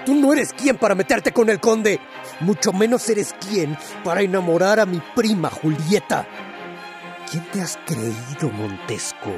Tú 0.06 0.16
no 0.16 0.32
eres 0.32 0.54
quien 0.54 0.78
para 0.78 0.96
meterte 0.96 1.34
con 1.34 1.50
el 1.50 1.60
conde. 1.60 2.00
Mucho 2.40 2.72
menos 2.72 3.08
eres 3.10 3.34
quien 3.34 3.78
para 4.04 4.22
enamorar 4.22 4.80
a 4.80 4.86
mi 4.86 5.02
prima 5.16 5.50
Julieta. 5.50 6.28
¿Quién 7.30 7.44
te 7.52 7.62
has 7.62 7.78
creído, 7.86 8.52
Montesco? 8.52 9.34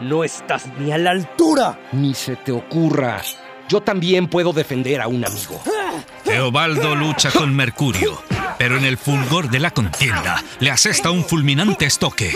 No 0.00 0.24
estás 0.24 0.66
ni 0.78 0.92
a 0.92 0.98
la 0.98 1.10
altura. 1.10 1.78
Ni 1.92 2.14
se 2.14 2.36
te 2.36 2.52
ocurra. 2.52 3.22
Yo 3.68 3.80
también 3.80 4.28
puedo 4.28 4.52
defender 4.52 5.00
a 5.00 5.08
un 5.08 5.24
amigo. 5.24 5.60
Teobaldo 6.24 6.94
lucha 6.94 7.30
con 7.30 7.54
Mercurio, 7.54 8.22
pero 8.58 8.76
en 8.76 8.84
el 8.84 8.98
fulgor 8.98 9.50
de 9.50 9.60
la 9.60 9.70
contienda 9.70 10.42
le 10.60 10.70
asesta 10.70 11.10
un 11.10 11.24
fulminante 11.24 11.86
estoque. 11.86 12.32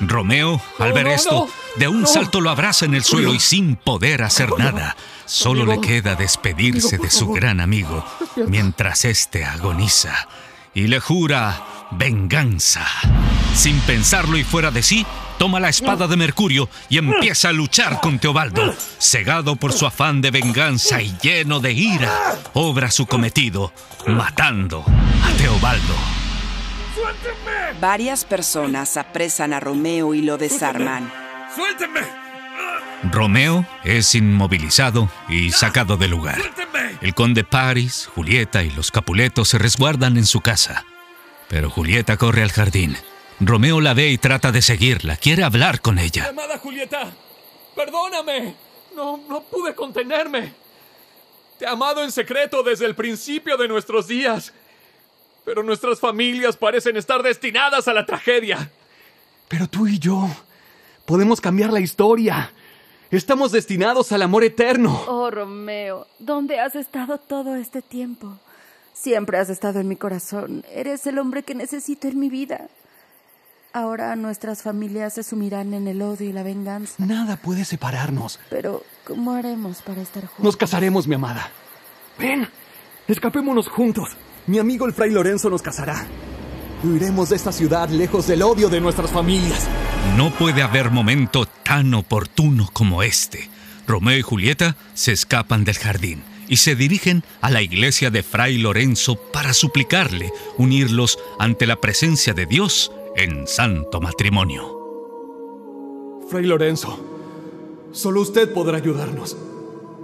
Romeo, 0.00 0.60
al 0.78 0.92
ver 0.92 1.06
esto, 1.08 1.48
de 1.76 1.88
un 1.88 2.06
salto 2.06 2.40
lo 2.40 2.50
abraza 2.50 2.84
en 2.84 2.94
el 2.94 3.04
suelo 3.04 3.32
y 3.32 3.40
sin 3.40 3.76
poder 3.76 4.22
hacer 4.22 4.50
nada, 4.58 4.96
solo 5.32 5.64
le 5.64 5.80
queda 5.80 6.14
despedirse 6.14 6.98
de 6.98 7.10
su 7.10 7.28
gran 7.32 7.60
amigo 7.60 8.04
mientras 8.48 9.06
éste 9.06 9.44
agoniza 9.44 10.28
y 10.74 10.88
le 10.88 11.00
jura 11.00 11.88
venganza. 11.92 12.86
Sin 13.54 13.78
pensarlo 13.80 14.36
y 14.36 14.44
fuera 14.44 14.70
de 14.70 14.82
sí, 14.82 15.06
toma 15.38 15.58
la 15.58 15.70
espada 15.70 16.06
de 16.06 16.16
Mercurio 16.16 16.68
y 16.90 16.98
empieza 16.98 17.48
a 17.48 17.52
luchar 17.52 18.00
con 18.00 18.18
Teobaldo. 18.18 18.74
Cegado 18.98 19.56
por 19.56 19.72
su 19.72 19.86
afán 19.86 20.20
de 20.20 20.30
venganza 20.30 21.00
y 21.00 21.16
lleno 21.22 21.60
de 21.60 21.72
ira, 21.72 22.12
obra 22.52 22.90
su 22.90 23.06
cometido, 23.06 23.72
matando 24.06 24.84
a 24.86 25.36
Teobaldo. 25.38 25.94
Varias 27.80 28.26
personas 28.26 28.98
apresan 28.98 29.54
a 29.54 29.60
Romeo 29.60 30.14
y 30.14 30.20
lo 30.20 30.36
desarman. 30.36 31.10
¡Suéltenme! 31.54 32.21
Romeo 33.10 33.66
es 33.84 34.14
inmovilizado 34.14 35.10
y 35.28 35.50
sacado 35.50 35.96
del 35.96 36.12
lugar. 36.12 36.40
El 37.00 37.14
conde 37.14 37.42
Paris, 37.42 38.08
Julieta 38.14 38.62
y 38.62 38.70
los 38.70 38.90
Capuletos 38.90 39.48
se 39.48 39.58
resguardan 39.58 40.16
en 40.16 40.24
su 40.24 40.40
casa. 40.40 40.84
Pero 41.48 41.68
Julieta 41.68 42.16
corre 42.16 42.42
al 42.42 42.52
jardín. 42.52 42.96
Romeo 43.40 43.80
la 43.80 43.92
ve 43.92 44.08
y 44.08 44.18
trata 44.18 44.52
de 44.52 44.62
seguirla. 44.62 45.16
Quiere 45.16 45.42
hablar 45.42 45.80
con 45.80 45.98
ella. 45.98 46.28
Amada 46.28 46.58
Julieta, 46.58 47.12
perdóname. 47.74 48.54
No, 48.94 49.20
no 49.28 49.42
pude 49.42 49.74
contenerme. 49.74 50.54
Te 51.58 51.64
he 51.64 51.68
amado 51.68 52.04
en 52.04 52.12
secreto 52.12 52.62
desde 52.62 52.86
el 52.86 52.94
principio 52.94 53.56
de 53.56 53.66
nuestros 53.66 54.06
días. 54.06 54.52
Pero 55.44 55.62
nuestras 55.64 55.98
familias 55.98 56.56
parecen 56.56 56.96
estar 56.96 57.22
destinadas 57.22 57.88
a 57.88 57.92
la 57.92 58.06
tragedia. 58.06 58.70
Pero 59.48 59.66
tú 59.66 59.88
y 59.88 59.98
yo 59.98 60.30
podemos 61.04 61.40
cambiar 61.40 61.72
la 61.72 61.80
historia. 61.80 62.52
Estamos 63.10 63.52
destinados 63.52 64.10
al 64.12 64.22
amor 64.22 64.44
eterno. 64.44 65.02
Oh, 65.06 65.30
Romeo, 65.30 66.06
¿dónde 66.18 66.60
has 66.60 66.74
estado 66.74 67.18
todo 67.18 67.56
este 67.56 67.82
tiempo? 67.82 68.38
Siempre 68.94 69.38
has 69.38 69.50
estado 69.50 69.80
en 69.80 69.88
mi 69.88 69.96
corazón. 69.96 70.64
Eres 70.72 71.06
el 71.06 71.18
hombre 71.18 71.42
que 71.42 71.54
necesito 71.54 72.08
en 72.08 72.18
mi 72.18 72.28
vida. 72.28 72.68
Ahora 73.74 74.16
nuestras 74.16 74.62
familias 74.62 75.14
se 75.14 75.22
sumirán 75.22 75.72
en 75.72 75.88
el 75.88 76.02
odio 76.02 76.28
y 76.28 76.32
la 76.32 76.42
venganza. 76.42 76.94
Nada 76.98 77.36
puede 77.36 77.64
separarnos. 77.64 78.38
Pero, 78.50 78.82
¿cómo 79.06 79.32
haremos 79.32 79.80
para 79.80 80.02
estar 80.02 80.26
juntos? 80.26 80.44
Nos 80.44 80.56
casaremos, 80.56 81.08
mi 81.08 81.14
amada. 81.14 81.50
Ven, 82.18 82.46
escapémonos 83.08 83.68
juntos. 83.68 84.10
Mi 84.46 84.58
amigo 84.58 84.86
el 84.86 84.92
Fray 84.92 85.10
Lorenzo 85.10 85.48
nos 85.48 85.62
casará. 85.62 86.06
Huiremos 86.84 87.28
de 87.28 87.36
esta 87.36 87.52
ciudad 87.52 87.88
lejos 87.90 88.26
del 88.26 88.42
odio 88.42 88.68
de 88.68 88.80
nuestras 88.80 89.12
familias. 89.12 89.68
No 90.16 90.32
puede 90.32 90.62
haber 90.62 90.90
momento 90.90 91.46
tan 91.46 91.94
oportuno 91.94 92.68
como 92.72 93.04
este. 93.04 93.48
Romeo 93.86 94.18
y 94.18 94.22
Julieta 94.22 94.76
se 94.94 95.12
escapan 95.12 95.62
del 95.62 95.78
jardín 95.78 96.24
y 96.48 96.56
se 96.56 96.74
dirigen 96.74 97.22
a 97.40 97.50
la 97.50 97.62
iglesia 97.62 98.10
de 98.10 98.24
Fray 98.24 98.58
Lorenzo 98.58 99.14
para 99.14 99.54
suplicarle 99.54 100.32
unirlos 100.58 101.20
ante 101.38 101.68
la 101.68 101.76
presencia 101.76 102.34
de 102.34 102.46
Dios 102.46 102.90
en 103.14 103.46
santo 103.46 104.00
matrimonio. 104.00 104.76
Fray 106.28 106.46
Lorenzo, 106.46 106.98
solo 107.92 108.22
usted 108.22 108.52
podrá 108.52 108.78
ayudarnos. 108.78 109.36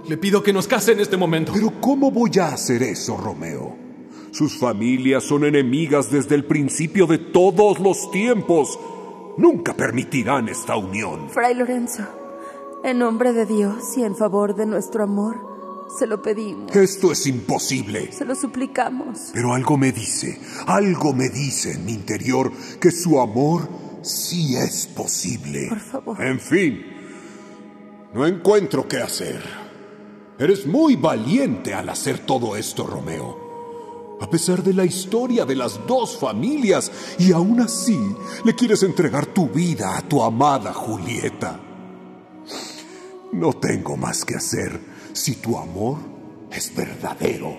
Le 0.07 0.15
pido 0.15 0.43
que 0.43 0.53
nos 0.53 0.67
case 0.67 0.93
en 0.93 1.01
este 1.01 1.17
momento. 1.17 1.51
Pero 1.53 1.73
¿cómo 1.81 2.09
voy 2.09 2.31
a 2.39 2.53
hacer 2.53 2.83
eso, 2.83 3.17
Romeo? 3.17 3.88
Sus 4.31 4.57
familias 4.57 5.23
son 5.23 5.43
enemigas 5.43 6.11
desde 6.11 6.35
el 6.35 6.45
principio 6.45 7.07
de 7.07 7.17
todos 7.17 7.79
los 7.79 8.11
tiempos. 8.11 8.79
Nunca 9.37 9.73
permitirán 9.75 10.49
esta 10.49 10.75
unión. 10.75 11.29
Fray 11.29 11.55
Lorenzo, 11.55 12.03
en 12.83 12.99
nombre 12.99 13.33
de 13.33 13.45
Dios 13.45 13.97
y 13.97 14.03
en 14.03 14.15
favor 14.15 14.55
de 14.55 14.65
nuestro 14.65 15.03
amor, 15.03 15.49
se 15.97 16.05
lo 16.05 16.21
pedimos. 16.21 16.75
Esto 16.75 17.11
es 17.11 17.25
imposible. 17.25 18.11
Se 18.11 18.25
lo 18.25 18.35
suplicamos. 18.35 19.31
Pero 19.33 19.53
algo 19.53 19.77
me 19.77 19.91
dice, 19.91 20.39
algo 20.67 21.13
me 21.13 21.29
dice 21.29 21.71
en 21.71 21.85
mi 21.85 21.93
interior 21.93 22.51
que 22.79 22.91
su 22.91 23.19
amor 23.19 23.67
sí 24.03 24.55
es 24.55 24.85
posible. 24.87 25.69
Por 25.69 25.79
favor. 25.79 26.21
En 26.21 26.39
fin, 26.39 26.85
no 28.13 28.27
encuentro 28.27 28.87
qué 28.87 28.97
hacer. 28.97 29.41
Eres 30.37 30.65
muy 30.67 30.95
valiente 30.95 31.73
al 31.73 31.89
hacer 31.89 32.19
todo 32.19 32.55
esto, 32.55 32.85
Romeo. 32.85 33.48
A 34.21 34.29
pesar 34.29 34.63
de 34.63 34.73
la 34.73 34.85
historia 34.85 35.45
de 35.45 35.55
las 35.55 35.85
dos 35.87 36.17
familias, 36.17 36.91
y 37.17 37.31
aún 37.31 37.61
así 37.61 37.99
le 38.43 38.55
quieres 38.55 38.83
entregar 38.83 39.27
tu 39.27 39.47
vida 39.47 39.97
a 39.97 40.01
tu 40.01 40.21
amada 40.21 40.73
Julieta. 40.73 41.59
No 43.31 43.53
tengo 43.53 43.95
más 43.95 44.25
que 44.25 44.35
hacer 44.35 44.79
si 45.13 45.35
tu 45.35 45.57
amor 45.57 45.97
es 46.51 46.75
verdadero. 46.75 47.55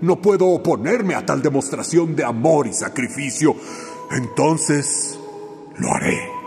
No 0.00 0.20
puedo 0.20 0.46
oponerme 0.46 1.14
a 1.14 1.26
tal 1.26 1.42
demostración 1.42 2.16
de 2.16 2.24
amor 2.24 2.66
y 2.66 2.72
sacrificio. 2.72 3.54
Entonces, 4.10 5.18
lo 5.76 5.92
haré. 5.92 6.39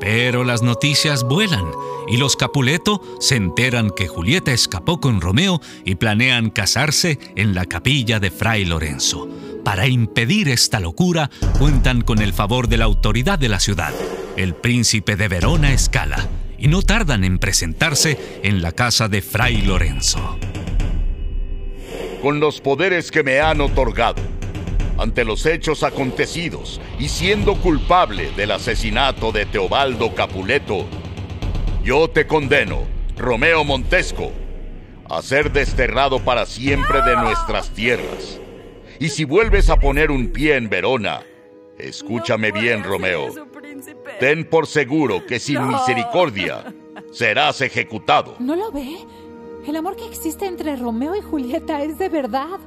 Pero 0.00 0.44
las 0.44 0.62
noticias 0.62 1.24
vuelan 1.24 1.66
y 2.08 2.16
los 2.16 2.34
Capuleto 2.34 3.02
se 3.20 3.36
enteran 3.36 3.90
que 3.90 4.08
Julieta 4.08 4.50
escapó 4.50 4.98
con 4.98 5.20
Romeo 5.20 5.60
y 5.84 5.96
planean 5.96 6.50
casarse 6.50 7.18
en 7.36 7.54
la 7.54 7.66
capilla 7.66 8.18
de 8.18 8.30
Fray 8.30 8.64
Lorenzo. 8.64 9.28
Para 9.62 9.86
impedir 9.86 10.48
esta 10.48 10.80
locura, 10.80 11.30
cuentan 11.58 12.00
con 12.00 12.22
el 12.22 12.32
favor 12.32 12.66
de 12.66 12.78
la 12.78 12.86
autoridad 12.86 13.38
de 13.38 13.50
la 13.50 13.60
ciudad, 13.60 13.92
el 14.36 14.54
príncipe 14.54 15.16
de 15.16 15.28
Verona 15.28 15.72
Escala, 15.72 16.28
y 16.58 16.68
no 16.68 16.80
tardan 16.80 17.22
en 17.24 17.38
presentarse 17.38 18.40
en 18.42 18.62
la 18.62 18.72
casa 18.72 19.08
de 19.08 19.20
Fray 19.20 19.60
Lorenzo. 19.62 20.38
Con 22.22 22.40
los 22.40 22.60
poderes 22.60 23.10
que 23.10 23.22
me 23.22 23.40
han 23.40 23.60
otorgado, 23.60 24.22
ante 25.00 25.24
los 25.24 25.46
hechos 25.46 25.82
acontecidos 25.82 26.78
y 26.98 27.08
siendo 27.08 27.54
culpable 27.54 28.32
del 28.32 28.50
asesinato 28.50 29.32
de 29.32 29.46
Teobaldo 29.46 30.14
Capuleto, 30.14 30.84
yo 31.82 32.08
te 32.08 32.26
condeno, 32.26 32.82
Romeo 33.16 33.64
Montesco, 33.64 34.30
a 35.08 35.22
ser 35.22 35.52
desterrado 35.52 36.20
para 36.20 36.44
siempre 36.44 37.00
de 37.00 37.16
nuestras 37.16 37.70
tierras. 37.70 38.38
Y 38.98 39.08
si 39.08 39.24
vuelves 39.24 39.70
a 39.70 39.76
poner 39.76 40.10
un 40.10 40.28
pie 40.28 40.56
en 40.56 40.68
Verona, 40.68 41.22
escúchame 41.78 42.52
bien, 42.52 42.84
Romeo. 42.84 43.28
Ten 44.20 44.44
por 44.44 44.66
seguro 44.66 45.24
que 45.24 45.40
sin 45.40 45.66
misericordia 45.66 46.74
serás 47.10 47.62
ejecutado. 47.62 48.36
¿No 48.38 48.54
lo 48.54 48.70
ve? 48.70 48.98
El 49.66 49.76
amor 49.76 49.96
que 49.96 50.04
existe 50.04 50.44
entre 50.44 50.76
Romeo 50.76 51.16
y 51.16 51.22
Julieta 51.22 51.82
es 51.82 51.98
de 51.98 52.10
verdad. 52.10 52.58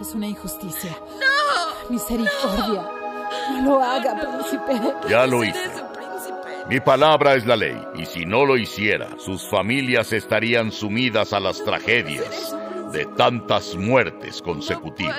Es 0.00 0.14
una 0.14 0.26
injusticia. 0.26 0.98
¡No! 1.20 1.65
Misericordia. 1.90 2.90
No, 3.62 3.62
lo 3.62 3.82
haga, 3.82 4.14
príncipe. 4.20 4.80
Ya 5.08 5.26
lo 5.26 5.44
hice. 5.44 5.70
Mi 6.68 6.80
palabra 6.80 7.34
es 7.34 7.46
la 7.46 7.54
ley, 7.54 7.80
y 7.94 8.06
si 8.06 8.26
no 8.26 8.44
lo 8.44 8.56
hiciera, 8.56 9.08
sus 9.18 9.48
familias 9.48 10.12
estarían 10.12 10.72
sumidas 10.72 11.32
a 11.32 11.38
las 11.38 11.62
tragedias 11.62 12.56
de 12.90 13.06
tantas 13.06 13.76
muertes 13.76 14.42
consecutivas. 14.42 15.16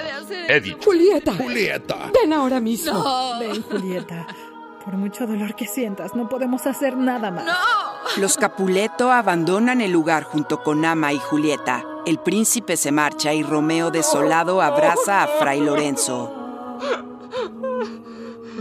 He 0.50 0.60
dicho. 0.60 0.80
Julieta. 0.84 1.34
Julieta. 1.34 2.12
Ven 2.14 2.34
ahora 2.34 2.60
mismo. 2.60 3.02
Ven, 3.40 3.62
Julieta. 3.62 4.28
Por 4.84 4.96
mucho 4.96 5.28
dolor 5.28 5.56
que 5.56 5.68
sientas, 5.68 6.16
no 6.16 6.28
podemos 6.30 6.66
hacer 6.66 6.98
nada 6.98 7.32
más. 7.32 7.46
Los 8.18 8.38
Capuleto 8.38 9.12
abandonan 9.12 9.82
el 9.82 9.92
lugar 9.92 10.24
junto 10.24 10.64
con 10.64 10.86
Ama 10.86 11.14
y 11.14 11.20
Julieta. 11.20 11.84
El 12.06 12.20
príncipe 12.20 12.78
se 12.78 12.92
marcha 12.92 13.34
y 13.34 13.44
Romeo 13.44 13.92
desolado 13.92 14.62
abraza 14.62 15.24
a 15.24 15.28
Fray 15.28 15.60
Lorenzo. 15.60 16.37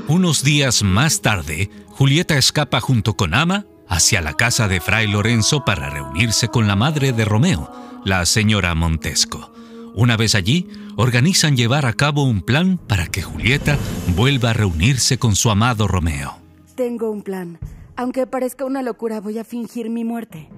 Unos 0.08 0.44
días 0.44 0.84
más 0.84 1.20
tarde, 1.20 1.68
Julieta 1.88 2.38
escapa 2.38 2.80
junto 2.80 3.14
con 3.14 3.34
Ama 3.34 3.66
hacia 3.88 4.20
la 4.20 4.34
casa 4.34 4.68
de 4.68 4.80
Fray 4.80 5.08
Lorenzo 5.08 5.64
para 5.64 5.90
reunirse 5.90 6.46
con 6.46 6.68
la 6.68 6.76
madre 6.76 7.12
de 7.12 7.24
Romeo, 7.24 7.72
la 8.04 8.24
señora 8.24 8.76
Montesco. 8.76 9.52
Una 9.96 10.16
vez 10.16 10.36
allí, 10.36 10.68
organizan 10.96 11.56
llevar 11.56 11.86
a 11.86 11.92
cabo 11.92 12.22
un 12.22 12.40
plan 12.40 12.78
para 12.78 13.08
que 13.08 13.20
Julieta 13.20 13.78
vuelva 14.14 14.50
a 14.50 14.52
reunirse 14.52 15.18
con 15.18 15.34
su 15.34 15.50
amado 15.50 15.88
Romeo. 15.88 16.38
Tengo 16.76 17.10
un 17.10 17.22
plan. 17.22 17.58
Aunque 17.96 18.28
parezca 18.28 18.64
una 18.64 18.82
locura, 18.82 19.20
voy 19.20 19.38
a 19.38 19.44
fingir 19.44 19.90
mi 19.90 20.04
muerte. 20.04 20.48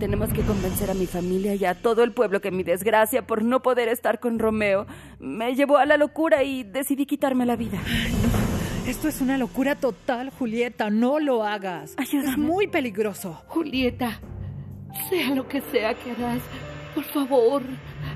Tenemos 0.00 0.34
que 0.34 0.42
convencer 0.42 0.90
a 0.90 0.94
mi 0.94 1.06
familia 1.06 1.54
y 1.54 1.64
a 1.64 1.80
todo 1.80 2.04
el 2.04 2.12
pueblo 2.12 2.42
que 2.42 2.50
mi 2.50 2.62
desgracia 2.62 3.26
por 3.26 3.42
no 3.42 3.62
poder 3.62 3.88
estar 3.88 4.20
con 4.20 4.38
Romeo 4.38 4.86
me 5.18 5.54
llevó 5.54 5.78
a 5.78 5.86
la 5.86 5.96
locura 5.96 6.42
y 6.42 6.64
decidí 6.64 7.06
quitarme 7.06 7.46
la 7.46 7.56
vida. 7.56 7.80
Esto 8.86 9.06
es 9.06 9.20
una 9.20 9.38
locura 9.38 9.76
total, 9.76 10.30
Julieta. 10.30 10.90
No 10.90 11.20
lo 11.20 11.44
hagas. 11.44 11.94
Ayúdame. 11.96 12.30
Es 12.30 12.38
muy 12.38 12.66
peligroso. 12.66 13.40
Julieta, 13.46 14.20
sea 15.08 15.30
lo 15.34 15.46
que 15.46 15.60
sea 15.60 15.94
que 15.94 16.10
harás, 16.10 16.42
por 16.94 17.04
favor, 17.04 17.62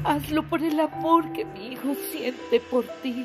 hazlo 0.04 0.42
por 0.42 0.62
el 0.62 0.78
amor 0.80 1.32
que 1.32 1.44
mi 1.44 1.68
hijo 1.68 1.94
siente 2.10 2.60
por 2.68 2.84
ti. 3.02 3.24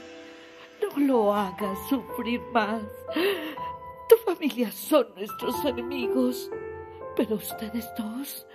No 0.82 1.06
lo 1.06 1.34
hagas 1.34 1.78
sufrir 1.90 2.40
más. 2.54 2.84
Tu 4.08 4.16
familia 4.32 4.72
son 4.72 5.08
nuestros 5.16 5.66
enemigos, 5.66 6.50
pero 7.16 7.36
ustedes 7.36 7.90
dos 7.98 8.46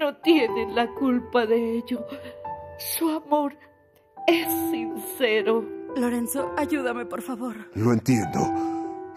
no 0.00 0.16
tienen 0.16 0.74
la 0.74 0.88
culpa 0.88 1.46
de 1.46 1.78
ello. 1.78 2.04
Su 2.78 3.08
amor 3.08 3.56
es 4.26 4.48
sincero. 4.70 5.81
Lorenzo, 5.96 6.50
ayúdame, 6.56 7.04
por 7.04 7.22
favor. 7.22 7.54
Lo 7.74 7.92
entiendo. 7.92 8.40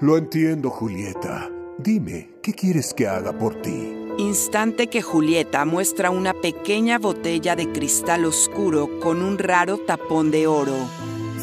Lo 0.02 0.18
entiendo, 0.18 0.70
Julieta. 0.70 1.50
Dime, 1.78 2.32
¿qué 2.42 2.54
quieres 2.54 2.94
que 2.94 3.08
haga 3.08 3.32
por 3.38 3.62
ti? 3.62 3.94
Instante 4.18 4.88
que 4.88 5.02
Julieta 5.02 5.66
muestra 5.66 6.10
una 6.10 6.34
pequeña 6.34 7.00
botella 7.00 7.56
de 7.56 7.72
cristal 7.72 8.26
oscuro 8.26 9.00
con 9.02 9.22
un 9.22 9.38
raro 9.38 9.78
tapón 9.78 10.32
de 10.32 10.48
oro. 10.48 10.76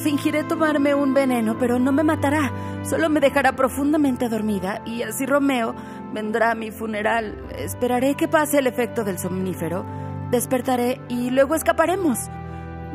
Fingiré 0.02 0.44
tomarme 0.44 0.94
un 0.94 1.14
veneno, 1.14 1.56
pero 1.58 1.78
no 1.78 1.92
me 1.92 2.02
matará. 2.02 2.50
Solo 2.82 3.08
me 3.08 3.20
dejará 3.20 3.54
profundamente 3.54 4.28
dormida 4.28 4.82
y 4.84 5.02
así 5.02 5.26
Romeo 5.26 5.74
vendrá 6.12 6.50
a 6.50 6.54
mi 6.54 6.70
funeral. 6.70 7.46
Esperaré 7.56 8.16
que 8.16 8.26
pase 8.28 8.58
el 8.58 8.66
efecto 8.66 9.04
del 9.04 9.18
somnífero. 9.18 9.84
Despertaré 10.30 11.00
y 11.08 11.30
luego 11.30 11.54
escaparemos. 11.54 12.18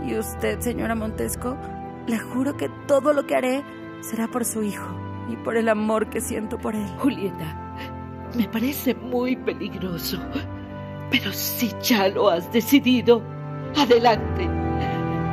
Y 0.06 0.18
usted, 0.18 0.60
señora 0.60 0.96
Montesco, 0.96 1.58
le 2.08 2.18
juro 2.18 2.56
que 2.56 2.70
todo 2.88 3.14
lo 3.14 3.28
que 3.28 3.36
haré 3.36 3.64
será 4.02 4.28
por 4.28 4.46
su 4.46 4.64
hijo 4.64 4.88
y 5.30 5.36
por 5.36 5.58
el 5.58 5.70
amor 5.70 6.10
que 6.10 6.22
siento 6.22 6.58
por 6.58 6.74
él. 6.74 6.88
Julieta, 6.98 7.76
me 8.36 8.48
parece 8.48 8.96
muy 8.96 9.36
peligroso, 9.36 10.18
pero 11.12 11.32
si 11.34 11.72
ya 11.82 12.08
lo 12.08 12.30
has 12.30 12.52
decidido, 12.52 13.22
adelante. 13.76 14.50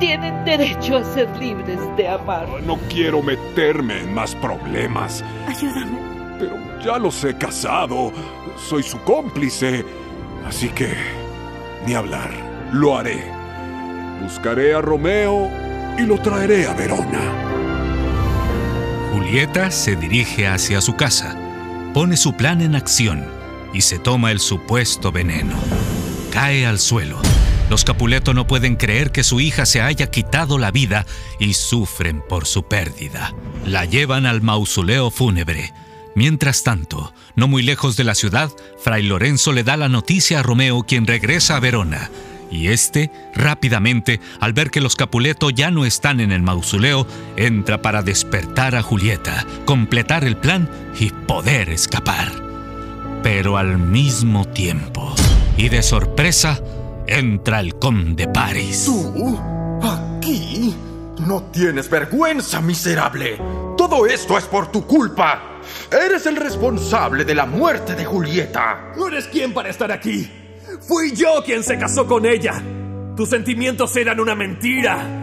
Tienen 0.00 0.44
derecho 0.44 0.96
a 0.96 1.04
ser 1.04 1.28
libres 1.38 1.78
de 1.96 2.08
amar. 2.08 2.48
No 2.66 2.76
quiero 2.88 3.22
meterme 3.22 4.00
en 4.00 4.12
más 4.12 4.34
problemas. 4.34 5.24
Ayúdame. 5.46 6.36
Pero 6.38 6.56
ya 6.84 6.98
los 6.98 7.22
he 7.22 7.38
casado. 7.38 8.12
Soy 8.56 8.82
su 8.82 9.00
cómplice. 9.02 9.84
Así 10.44 10.68
que, 10.70 10.92
ni 11.86 11.94
hablar. 11.94 12.30
Lo 12.72 12.98
haré. 12.98 13.24
Buscaré 14.20 14.74
a 14.74 14.80
Romeo 14.80 15.48
y 15.98 16.02
lo 16.02 16.18
traeré 16.18 16.66
a 16.66 16.74
Verona. 16.74 17.20
Julieta 19.12 19.70
se 19.70 19.96
dirige 19.96 20.46
hacia 20.46 20.80
su 20.80 20.96
casa, 20.96 21.36
pone 21.92 22.16
su 22.16 22.34
plan 22.34 22.60
en 22.62 22.74
acción 22.74 23.24
y 23.72 23.82
se 23.82 23.98
toma 23.98 24.30
el 24.30 24.40
supuesto 24.40 25.12
veneno. 25.12 25.56
Cae 26.32 26.66
al 26.66 26.78
suelo. 26.78 27.20
Los 27.70 27.84
Capuleto 27.84 28.34
no 28.34 28.46
pueden 28.46 28.76
creer 28.76 29.10
que 29.10 29.24
su 29.24 29.40
hija 29.40 29.66
se 29.66 29.80
haya 29.80 30.10
quitado 30.10 30.58
la 30.58 30.70
vida 30.70 31.06
y 31.38 31.54
sufren 31.54 32.22
por 32.28 32.46
su 32.46 32.64
pérdida. 32.64 33.34
La 33.64 33.84
llevan 33.84 34.26
al 34.26 34.42
mausoleo 34.42 35.10
fúnebre. 35.10 35.72
Mientras 36.14 36.62
tanto, 36.62 37.12
no 37.34 37.48
muy 37.48 37.62
lejos 37.62 37.96
de 37.96 38.04
la 38.04 38.14
ciudad, 38.14 38.50
Fray 38.82 39.02
Lorenzo 39.02 39.52
le 39.52 39.64
da 39.64 39.76
la 39.76 39.88
noticia 39.88 40.40
a 40.40 40.42
Romeo, 40.42 40.83
quien 40.83 41.07
regresa 41.07 41.57
a 41.57 41.61
Verona. 41.61 42.11
Y 42.54 42.68
este, 42.68 43.10
rápidamente, 43.34 44.20
al 44.38 44.52
ver 44.52 44.70
que 44.70 44.80
los 44.80 44.94
Capuleto 44.94 45.50
ya 45.50 45.72
no 45.72 45.84
están 45.84 46.20
en 46.20 46.30
el 46.30 46.40
mausoleo, 46.40 47.04
entra 47.36 47.82
para 47.82 48.02
despertar 48.02 48.76
a 48.76 48.82
Julieta, 48.82 49.44
completar 49.64 50.22
el 50.24 50.36
plan 50.36 50.70
y 51.00 51.10
poder 51.10 51.68
escapar. 51.70 52.30
Pero 53.24 53.56
al 53.56 53.78
mismo 53.78 54.44
tiempo, 54.44 55.12
y 55.56 55.68
de 55.68 55.82
sorpresa, 55.82 56.60
entra 57.08 57.58
el 57.58 57.74
conde 57.74 58.28
Paris. 58.28 58.84
¿Tú? 58.84 59.36
¿Aquí? 59.82 60.76
No 61.26 61.42
tienes 61.44 61.90
vergüenza, 61.90 62.60
miserable. 62.60 63.36
Todo 63.76 64.06
esto 64.06 64.38
es 64.38 64.44
por 64.44 64.70
tu 64.70 64.86
culpa. 64.86 65.60
Eres 65.90 66.26
el 66.26 66.36
responsable 66.36 67.24
de 67.24 67.34
la 67.34 67.46
muerte 67.46 67.96
de 67.96 68.04
Julieta. 68.04 68.92
¿No 68.96 69.08
eres 69.08 69.26
quién 69.26 69.52
para 69.52 69.70
estar 69.70 69.90
aquí? 69.90 70.30
Fui 70.80 71.12
yo 71.12 71.42
quien 71.44 71.62
se 71.62 71.78
casó 71.78 72.06
con 72.06 72.26
ella. 72.26 72.62
Tus 73.16 73.28
sentimientos 73.28 73.96
eran 73.96 74.20
una 74.20 74.34
mentira. 74.34 75.22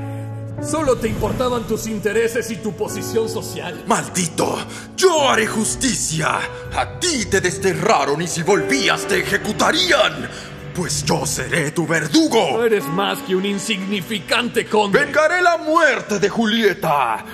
Solo 0.62 0.96
te 0.98 1.08
importaban 1.08 1.64
tus 1.64 1.88
intereses 1.88 2.52
y 2.52 2.58
tu 2.58 2.74
posición 2.74 3.28
social. 3.28 3.84
Maldito, 3.88 4.60
yo 4.96 5.30
haré 5.30 5.48
justicia. 5.48 6.40
A 6.76 7.00
ti 7.00 7.26
te 7.26 7.42
desterraron 7.42 8.22
y 8.22 8.28
si 8.28 8.44
volvías 8.44 9.08
te 9.08 9.20
ejecutarían. 9.20 10.30
Pues 10.76 11.04
yo 11.04 11.26
seré 11.26 11.72
tu 11.72 11.88
verdugo. 11.88 12.58
No 12.58 12.64
eres 12.64 12.86
más 12.86 13.20
que 13.24 13.36
un 13.36 13.46
insignificante 13.46 14.66
conde. 14.66 15.00
Vengaré 15.00 15.42
la 15.42 15.58
muerte 15.58 16.20
de 16.20 16.30
Julieta. 16.30 17.26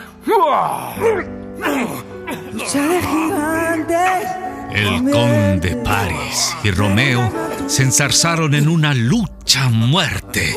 El 4.72 5.10
conde 5.10 5.76
Paris 5.84 6.56
y 6.64 6.72
Romeo 6.72 7.32
se 7.68 7.84
enzarzaron 7.84 8.54
en 8.56 8.68
una 8.68 8.94
lucha 8.94 9.66
a 9.66 9.70
muerte. 9.70 10.56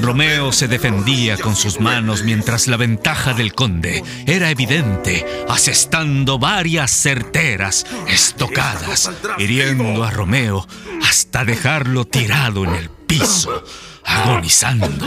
Romeo 0.00 0.52
se 0.52 0.68
defendía 0.68 1.36
con 1.36 1.54
sus 1.54 1.80
manos 1.80 2.22
mientras 2.22 2.66
la 2.66 2.76
ventaja 2.76 3.34
del 3.34 3.54
conde 3.54 4.02
era 4.26 4.50
evidente, 4.50 5.24
asestando 5.48 6.38
varias 6.38 6.90
certeras 6.90 7.86
estocadas, 8.08 9.10
hiriendo 9.38 10.02
a 10.04 10.10
Romeo 10.10 10.66
hasta 11.02 11.44
dejarlo 11.44 12.04
tirado 12.04 12.64
en 12.64 12.74
el 12.74 12.90
piso, 12.90 13.62
agonizando. 14.04 15.06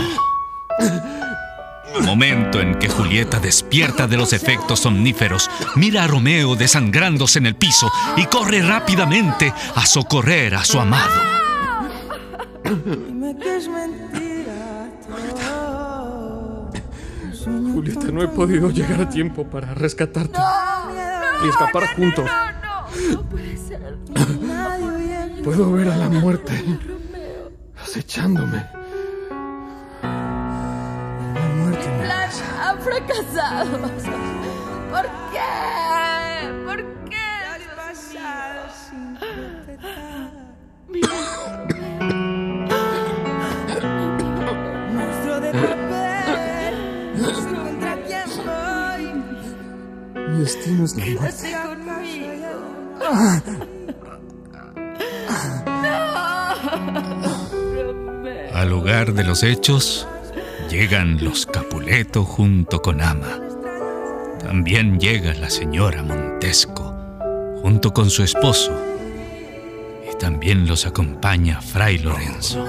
Momento 2.02 2.62
en 2.62 2.76
que 2.76 2.88
Julieta 2.88 3.40
despierta 3.40 4.08
de 4.08 4.18
los 4.18 4.34
efectos 4.34 4.80
somníferos, 4.80 5.50
mira 5.76 6.04
a 6.04 6.08
Romeo 6.08 6.56
desangrándose 6.56 7.40
en 7.40 7.46
el 7.46 7.56
piso 7.56 7.92
y 8.16 8.26
corre 8.26 8.62
rápidamente 8.62 9.54
a 9.76 9.86
socorrer 9.86 10.56
a 10.56 10.64
su 10.64 10.80
amado. 10.80 11.22
Julieta, 17.74 18.08
no 18.12 18.24
he 18.24 18.28
podido 18.28 18.70
llegar 18.70 19.02
a 19.02 19.10
tiempo 19.10 19.46
para 19.46 19.74
rescatarte 19.74 20.40
y 21.44 21.50
escapar 21.50 21.96
juntos. 21.96 22.30
Puedo 25.44 25.72
ver 25.72 25.90
a 25.90 25.98
la 25.98 26.10
muerte 26.10 26.54
acechándome. 27.82 28.79
Ha 32.90 32.96
fracasado. 32.96 33.80
¿Por 34.92 35.06
qué? 35.32 35.52
¿Por 36.66 36.80
qué? 37.10 37.30
Mi 40.88 41.02
Monstruo 44.94 45.40
de 45.40 45.52
papel. 45.52 46.76
Mi 50.30 50.40
destino 50.40 50.86
es 50.86 50.96
la 50.96 51.06
muerte. 51.06 51.56
Al 58.54 58.70
lugar 58.70 59.14
de 59.14 59.24
los 59.24 59.44
hechos 59.44 60.08
llegan 60.70 61.24
los 61.24 61.48
Capuleto 61.48 62.24
junto 62.24 62.80
con 62.82 63.02
Ama. 63.02 63.42
También 64.40 65.00
llega 65.00 65.34
la 65.34 65.50
señora 65.50 66.04
Montesco 66.04 66.96
junto 67.62 67.92
con 67.92 68.10
su 68.10 68.24
esposo. 68.24 68.72
Y 70.10 70.16
también 70.18 70.68
los 70.68 70.86
acompaña 70.86 71.60
Fray 71.60 71.98
Lorenzo. 71.98 72.66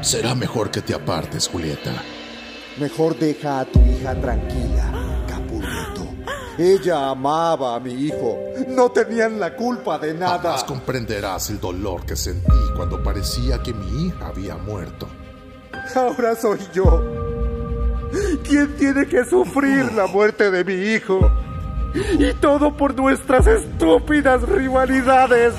Será 0.00 0.34
mejor 0.34 0.70
que 0.70 0.80
te 0.80 0.94
apartes, 0.94 1.48
Julieta. 1.48 1.92
Mejor 2.78 3.18
deja 3.18 3.60
a 3.60 3.64
tu 3.66 3.80
hija 3.80 4.14
tranquila. 4.14 4.75
Ella 6.58 7.10
amaba 7.10 7.74
a 7.76 7.80
mi 7.80 7.92
hijo. 7.92 8.38
No 8.68 8.90
tenían 8.90 9.38
la 9.38 9.54
culpa 9.54 9.98
de 9.98 10.14
nada. 10.14 10.38
Jamás 10.38 10.64
comprenderás 10.64 11.50
el 11.50 11.60
dolor 11.60 12.06
que 12.06 12.16
sentí 12.16 12.46
cuando 12.74 13.02
parecía 13.02 13.62
que 13.62 13.74
mi 13.74 14.06
hija 14.06 14.28
había 14.28 14.56
muerto. 14.56 15.08
Ahora 15.94 16.34
soy 16.34 16.58
yo. 16.72 17.02
¿Quién 18.44 18.76
tiene 18.76 19.06
que 19.06 19.24
sufrir 19.24 19.92
la 19.92 20.06
muerte 20.06 20.50
de 20.50 20.64
mi 20.64 20.74
hijo? 20.94 21.30
Y 22.18 22.32
todo 22.34 22.76
por 22.76 22.94
nuestras 22.94 23.46
estúpidas 23.46 24.42
rivalidades. 24.42 25.54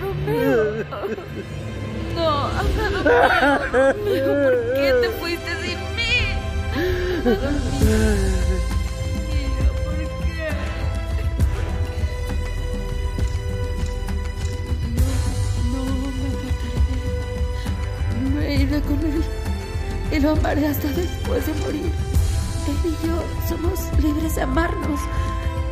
Romeo. 0.00 0.84
No. 2.14 2.48
Romeo, 3.72 4.26
¿por 4.42 4.74
qué 4.74 4.94
te 5.00 5.08
fuiste 5.20 5.50
sin 5.62 5.77
con 18.82 18.98
él 19.04 19.22
y 20.12 20.20
lo 20.20 20.30
amaré 20.32 20.66
hasta 20.66 20.88
después 20.88 21.46
de 21.46 21.52
morir. 21.64 21.92
Él 22.68 22.76
y 22.84 23.06
yo 23.06 23.24
somos 23.48 23.80
libres 24.02 24.36
de 24.36 24.42
amarnos 24.42 25.00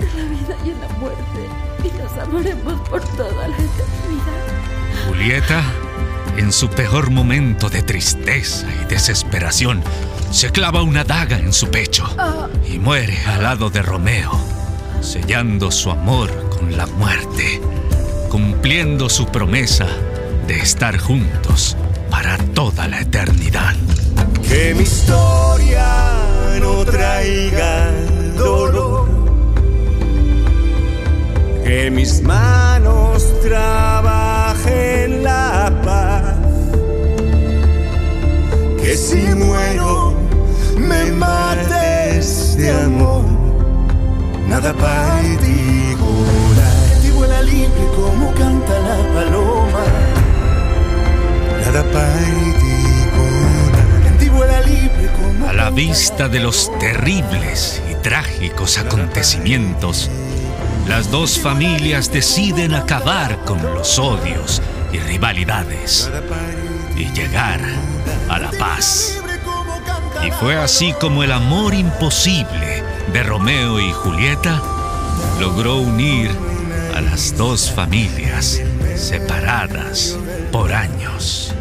en 0.00 0.06
la 0.16 0.24
vida 0.30 0.56
y 0.64 0.70
en 0.70 0.80
la 0.80 0.88
muerte 0.98 1.40
y 1.84 1.88
nos 1.98 2.12
amaremos 2.18 2.88
por 2.88 3.02
toda 3.16 3.48
la 3.48 3.56
eternidad. 3.56 5.06
Julieta, 5.08 5.62
en 6.36 6.52
su 6.52 6.68
peor 6.68 7.10
momento 7.10 7.68
de 7.68 7.82
tristeza 7.82 8.66
y 8.82 8.84
desesperación, 8.86 9.82
se 10.30 10.50
clava 10.50 10.82
una 10.82 11.04
daga 11.04 11.38
en 11.38 11.52
su 11.52 11.70
pecho 11.70 12.04
y 12.70 12.78
muere 12.78 13.16
al 13.26 13.42
lado 13.42 13.70
de 13.70 13.82
Romeo, 13.82 14.32
sellando 15.00 15.70
su 15.70 15.90
amor 15.90 16.30
con 16.50 16.76
la 16.76 16.86
muerte, 16.86 17.60
cumpliendo 18.30 19.08
su 19.08 19.26
promesa 19.26 19.86
de 20.46 20.58
estar 20.58 20.98
juntos 20.98 21.76
para 22.10 22.38
toda 22.38 22.88
la 22.88 23.00
eternidad. 23.00 23.74
Que 24.48 24.74
mi 24.74 24.82
historia 24.82 25.86
no 26.60 26.84
traiga 26.84 27.90
dolor. 28.36 29.06
Que 31.64 31.90
mis 31.90 32.22
manos 32.22 33.24
trabajen 33.42 35.24
la 35.24 35.72
paz. 35.84 36.15
Que 38.86 38.96
si 38.96 39.16
muero 39.16 40.14
me 40.78 41.10
mates 41.10 42.56
de 42.56 42.70
amor. 42.70 43.24
Nada 44.46 44.72
para 44.74 45.22
ti 45.38 45.96
volar. 45.98 47.04
Y 47.04 47.10
vuela 47.10 47.42
libre 47.42 47.84
como 47.96 48.32
canta 48.34 48.78
la 48.78 48.96
paloma. 49.12 49.84
Nada 51.64 51.82
para 51.92 52.12
ti 52.60 52.76
volar. 53.16 54.22
Y 54.22 54.28
vuela 54.28 54.60
libre 54.60 55.10
como 55.20 55.48
A 55.48 55.52
la 55.52 55.70
vista 55.70 56.28
de 56.28 56.38
los 56.38 56.70
terribles 56.78 57.82
y 57.90 57.94
trágicos 58.04 58.78
acontecimientos, 58.78 60.12
las 60.86 61.10
dos 61.10 61.40
familias 61.40 62.12
deciden 62.12 62.72
acabar 62.72 63.36
con 63.46 63.60
los 63.64 63.98
odios 63.98 64.62
y 64.92 64.98
rivalidades 64.98 66.08
y 66.96 67.12
llegar 67.12 67.60
a 68.28 68.38
la 68.38 68.50
paz. 68.52 69.20
Y 70.26 70.30
fue 70.30 70.56
así 70.56 70.92
como 71.00 71.22
el 71.22 71.32
amor 71.32 71.74
imposible 71.74 72.82
de 73.12 73.22
Romeo 73.22 73.78
y 73.80 73.92
Julieta 73.92 74.60
logró 75.40 75.76
unir 75.76 76.30
a 76.94 77.00
las 77.00 77.36
dos 77.36 77.70
familias 77.70 78.60
separadas 78.96 80.16
por 80.50 80.72
años. 80.72 81.54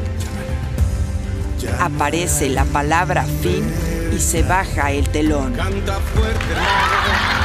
Aparece 1.80 2.50
la 2.50 2.66
palabra 2.66 3.26
fin 3.42 3.66
y 4.16 4.20
se 4.20 4.44
baja 4.44 4.92
el 4.92 5.10
telón. 5.10 5.56
llama 5.56 7.45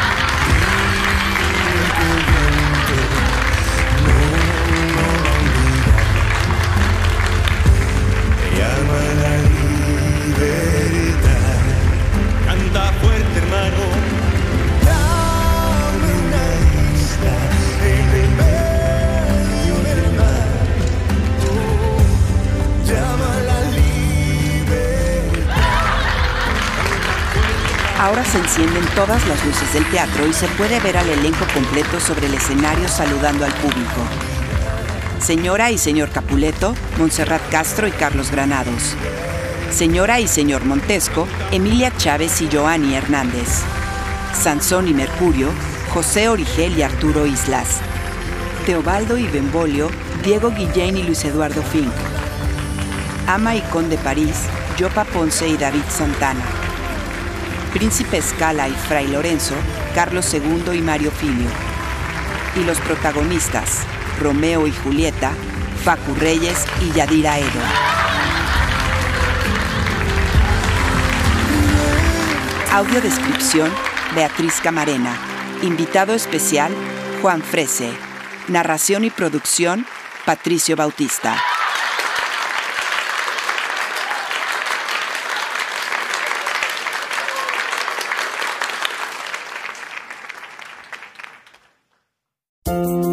Canta 12.47 12.93
fuerte, 13.01 13.39
hermano. 13.39 13.83
Dame 14.85 16.11
una 16.27 16.45
isla 16.97 17.37
en 17.85 18.09
el 18.21 18.31
medio 18.41 19.75
del 19.85 20.03
mar. 20.17 20.49
Llama 22.87 23.33
la 23.47 23.59
libertad. 23.71 25.61
Ahora 28.01 28.25
se 28.25 28.39
encienden 28.39 28.87
todas 28.95 29.27
las 29.29 29.45
luces 29.45 29.73
del 29.75 29.85
teatro 29.91 30.27
y 30.27 30.33
se 30.33 30.49
puede 30.49 30.81
ver 30.81 30.97
al 30.97 31.09
elenco 31.09 31.45
completo 31.53 32.01
sobre 32.01 32.27
el 32.27 32.35
escenario 32.35 32.89
saludando 32.89 33.45
al 33.45 33.53
público. 33.55 34.01
Señora 35.21 35.71
y 35.71 35.77
señor 35.77 36.09
Capuleto, 36.11 36.75
Montserrat 36.99 37.43
Castro 37.51 37.87
y 37.87 37.93
Carlos 37.93 38.31
Granados. 38.31 38.97
Señora 39.71 40.19
y 40.19 40.27
señor 40.27 40.65
Montesco, 40.65 41.29
Emilia 41.53 41.97
Chávez 41.97 42.43
y 42.43 42.49
Joanny 42.53 42.95
Hernández. 42.95 43.63
Sansón 44.35 44.89
y 44.89 44.93
Mercurio, 44.93 45.49
José 45.95 46.29
Origel 46.29 46.77
y 46.77 46.83
Arturo 46.83 47.25
Islas. 47.25 47.79
Teobaldo 48.67 49.17
y 49.17 49.27
Benvolio, 49.29 49.89
Diego 50.25 50.51
Guillén 50.51 50.97
y 50.97 51.05
Luis 51.05 51.25
Eduardo 51.25 51.63
Fink. 51.63 51.93
Ama 53.29 53.55
y 53.55 53.61
Conde 53.63 53.97
París, 53.97 54.37
Yopa 54.77 55.05
Ponce 55.05 55.49
y 55.49 55.57
David 55.57 55.85
Santana. 55.89 56.43
Príncipe 57.73 58.19
Escala 58.19 58.69
y 58.69 58.73
Fray 58.73 59.07
Lorenzo, 59.07 59.55
Carlos 59.95 60.35
II 60.35 60.77
y 60.77 60.83
Mario 60.83 61.13
Filio. 61.13 61.49
Y 62.57 62.65
los 62.65 62.79
protagonistas, 62.81 63.79
Romeo 64.21 64.67
y 64.67 64.73
Julieta, 64.73 65.31
Facu 65.85 66.15
Reyes 66.17 66.67
y 66.83 66.93
Yadira 66.93 67.39
Edo. 67.39 68.10
Audiodescripción, 72.73 73.69
Beatriz 74.15 74.61
Camarena. 74.63 75.19
Invitado 75.63 76.15
especial, 76.15 76.73
Juan 77.21 77.43
Frese. 77.43 77.91
Narración 78.47 79.05
y 79.05 79.11
producción, 79.11 79.85
Patricio 80.25 80.77
Bautista. 80.77 81.37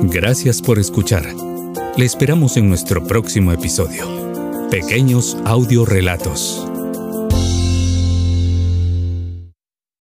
Gracias 0.04 0.62
por 0.62 0.78
escuchar. 0.78 1.26
Le 1.96 2.06
esperamos 2.06 2.58
en 2.58 2.70
nuestro 2.70 3.04
próximo 3.08 3.52
episodio. 3.52 4.06
Pequeños 4.70 5.36
audiorelatos. 5.46 6.67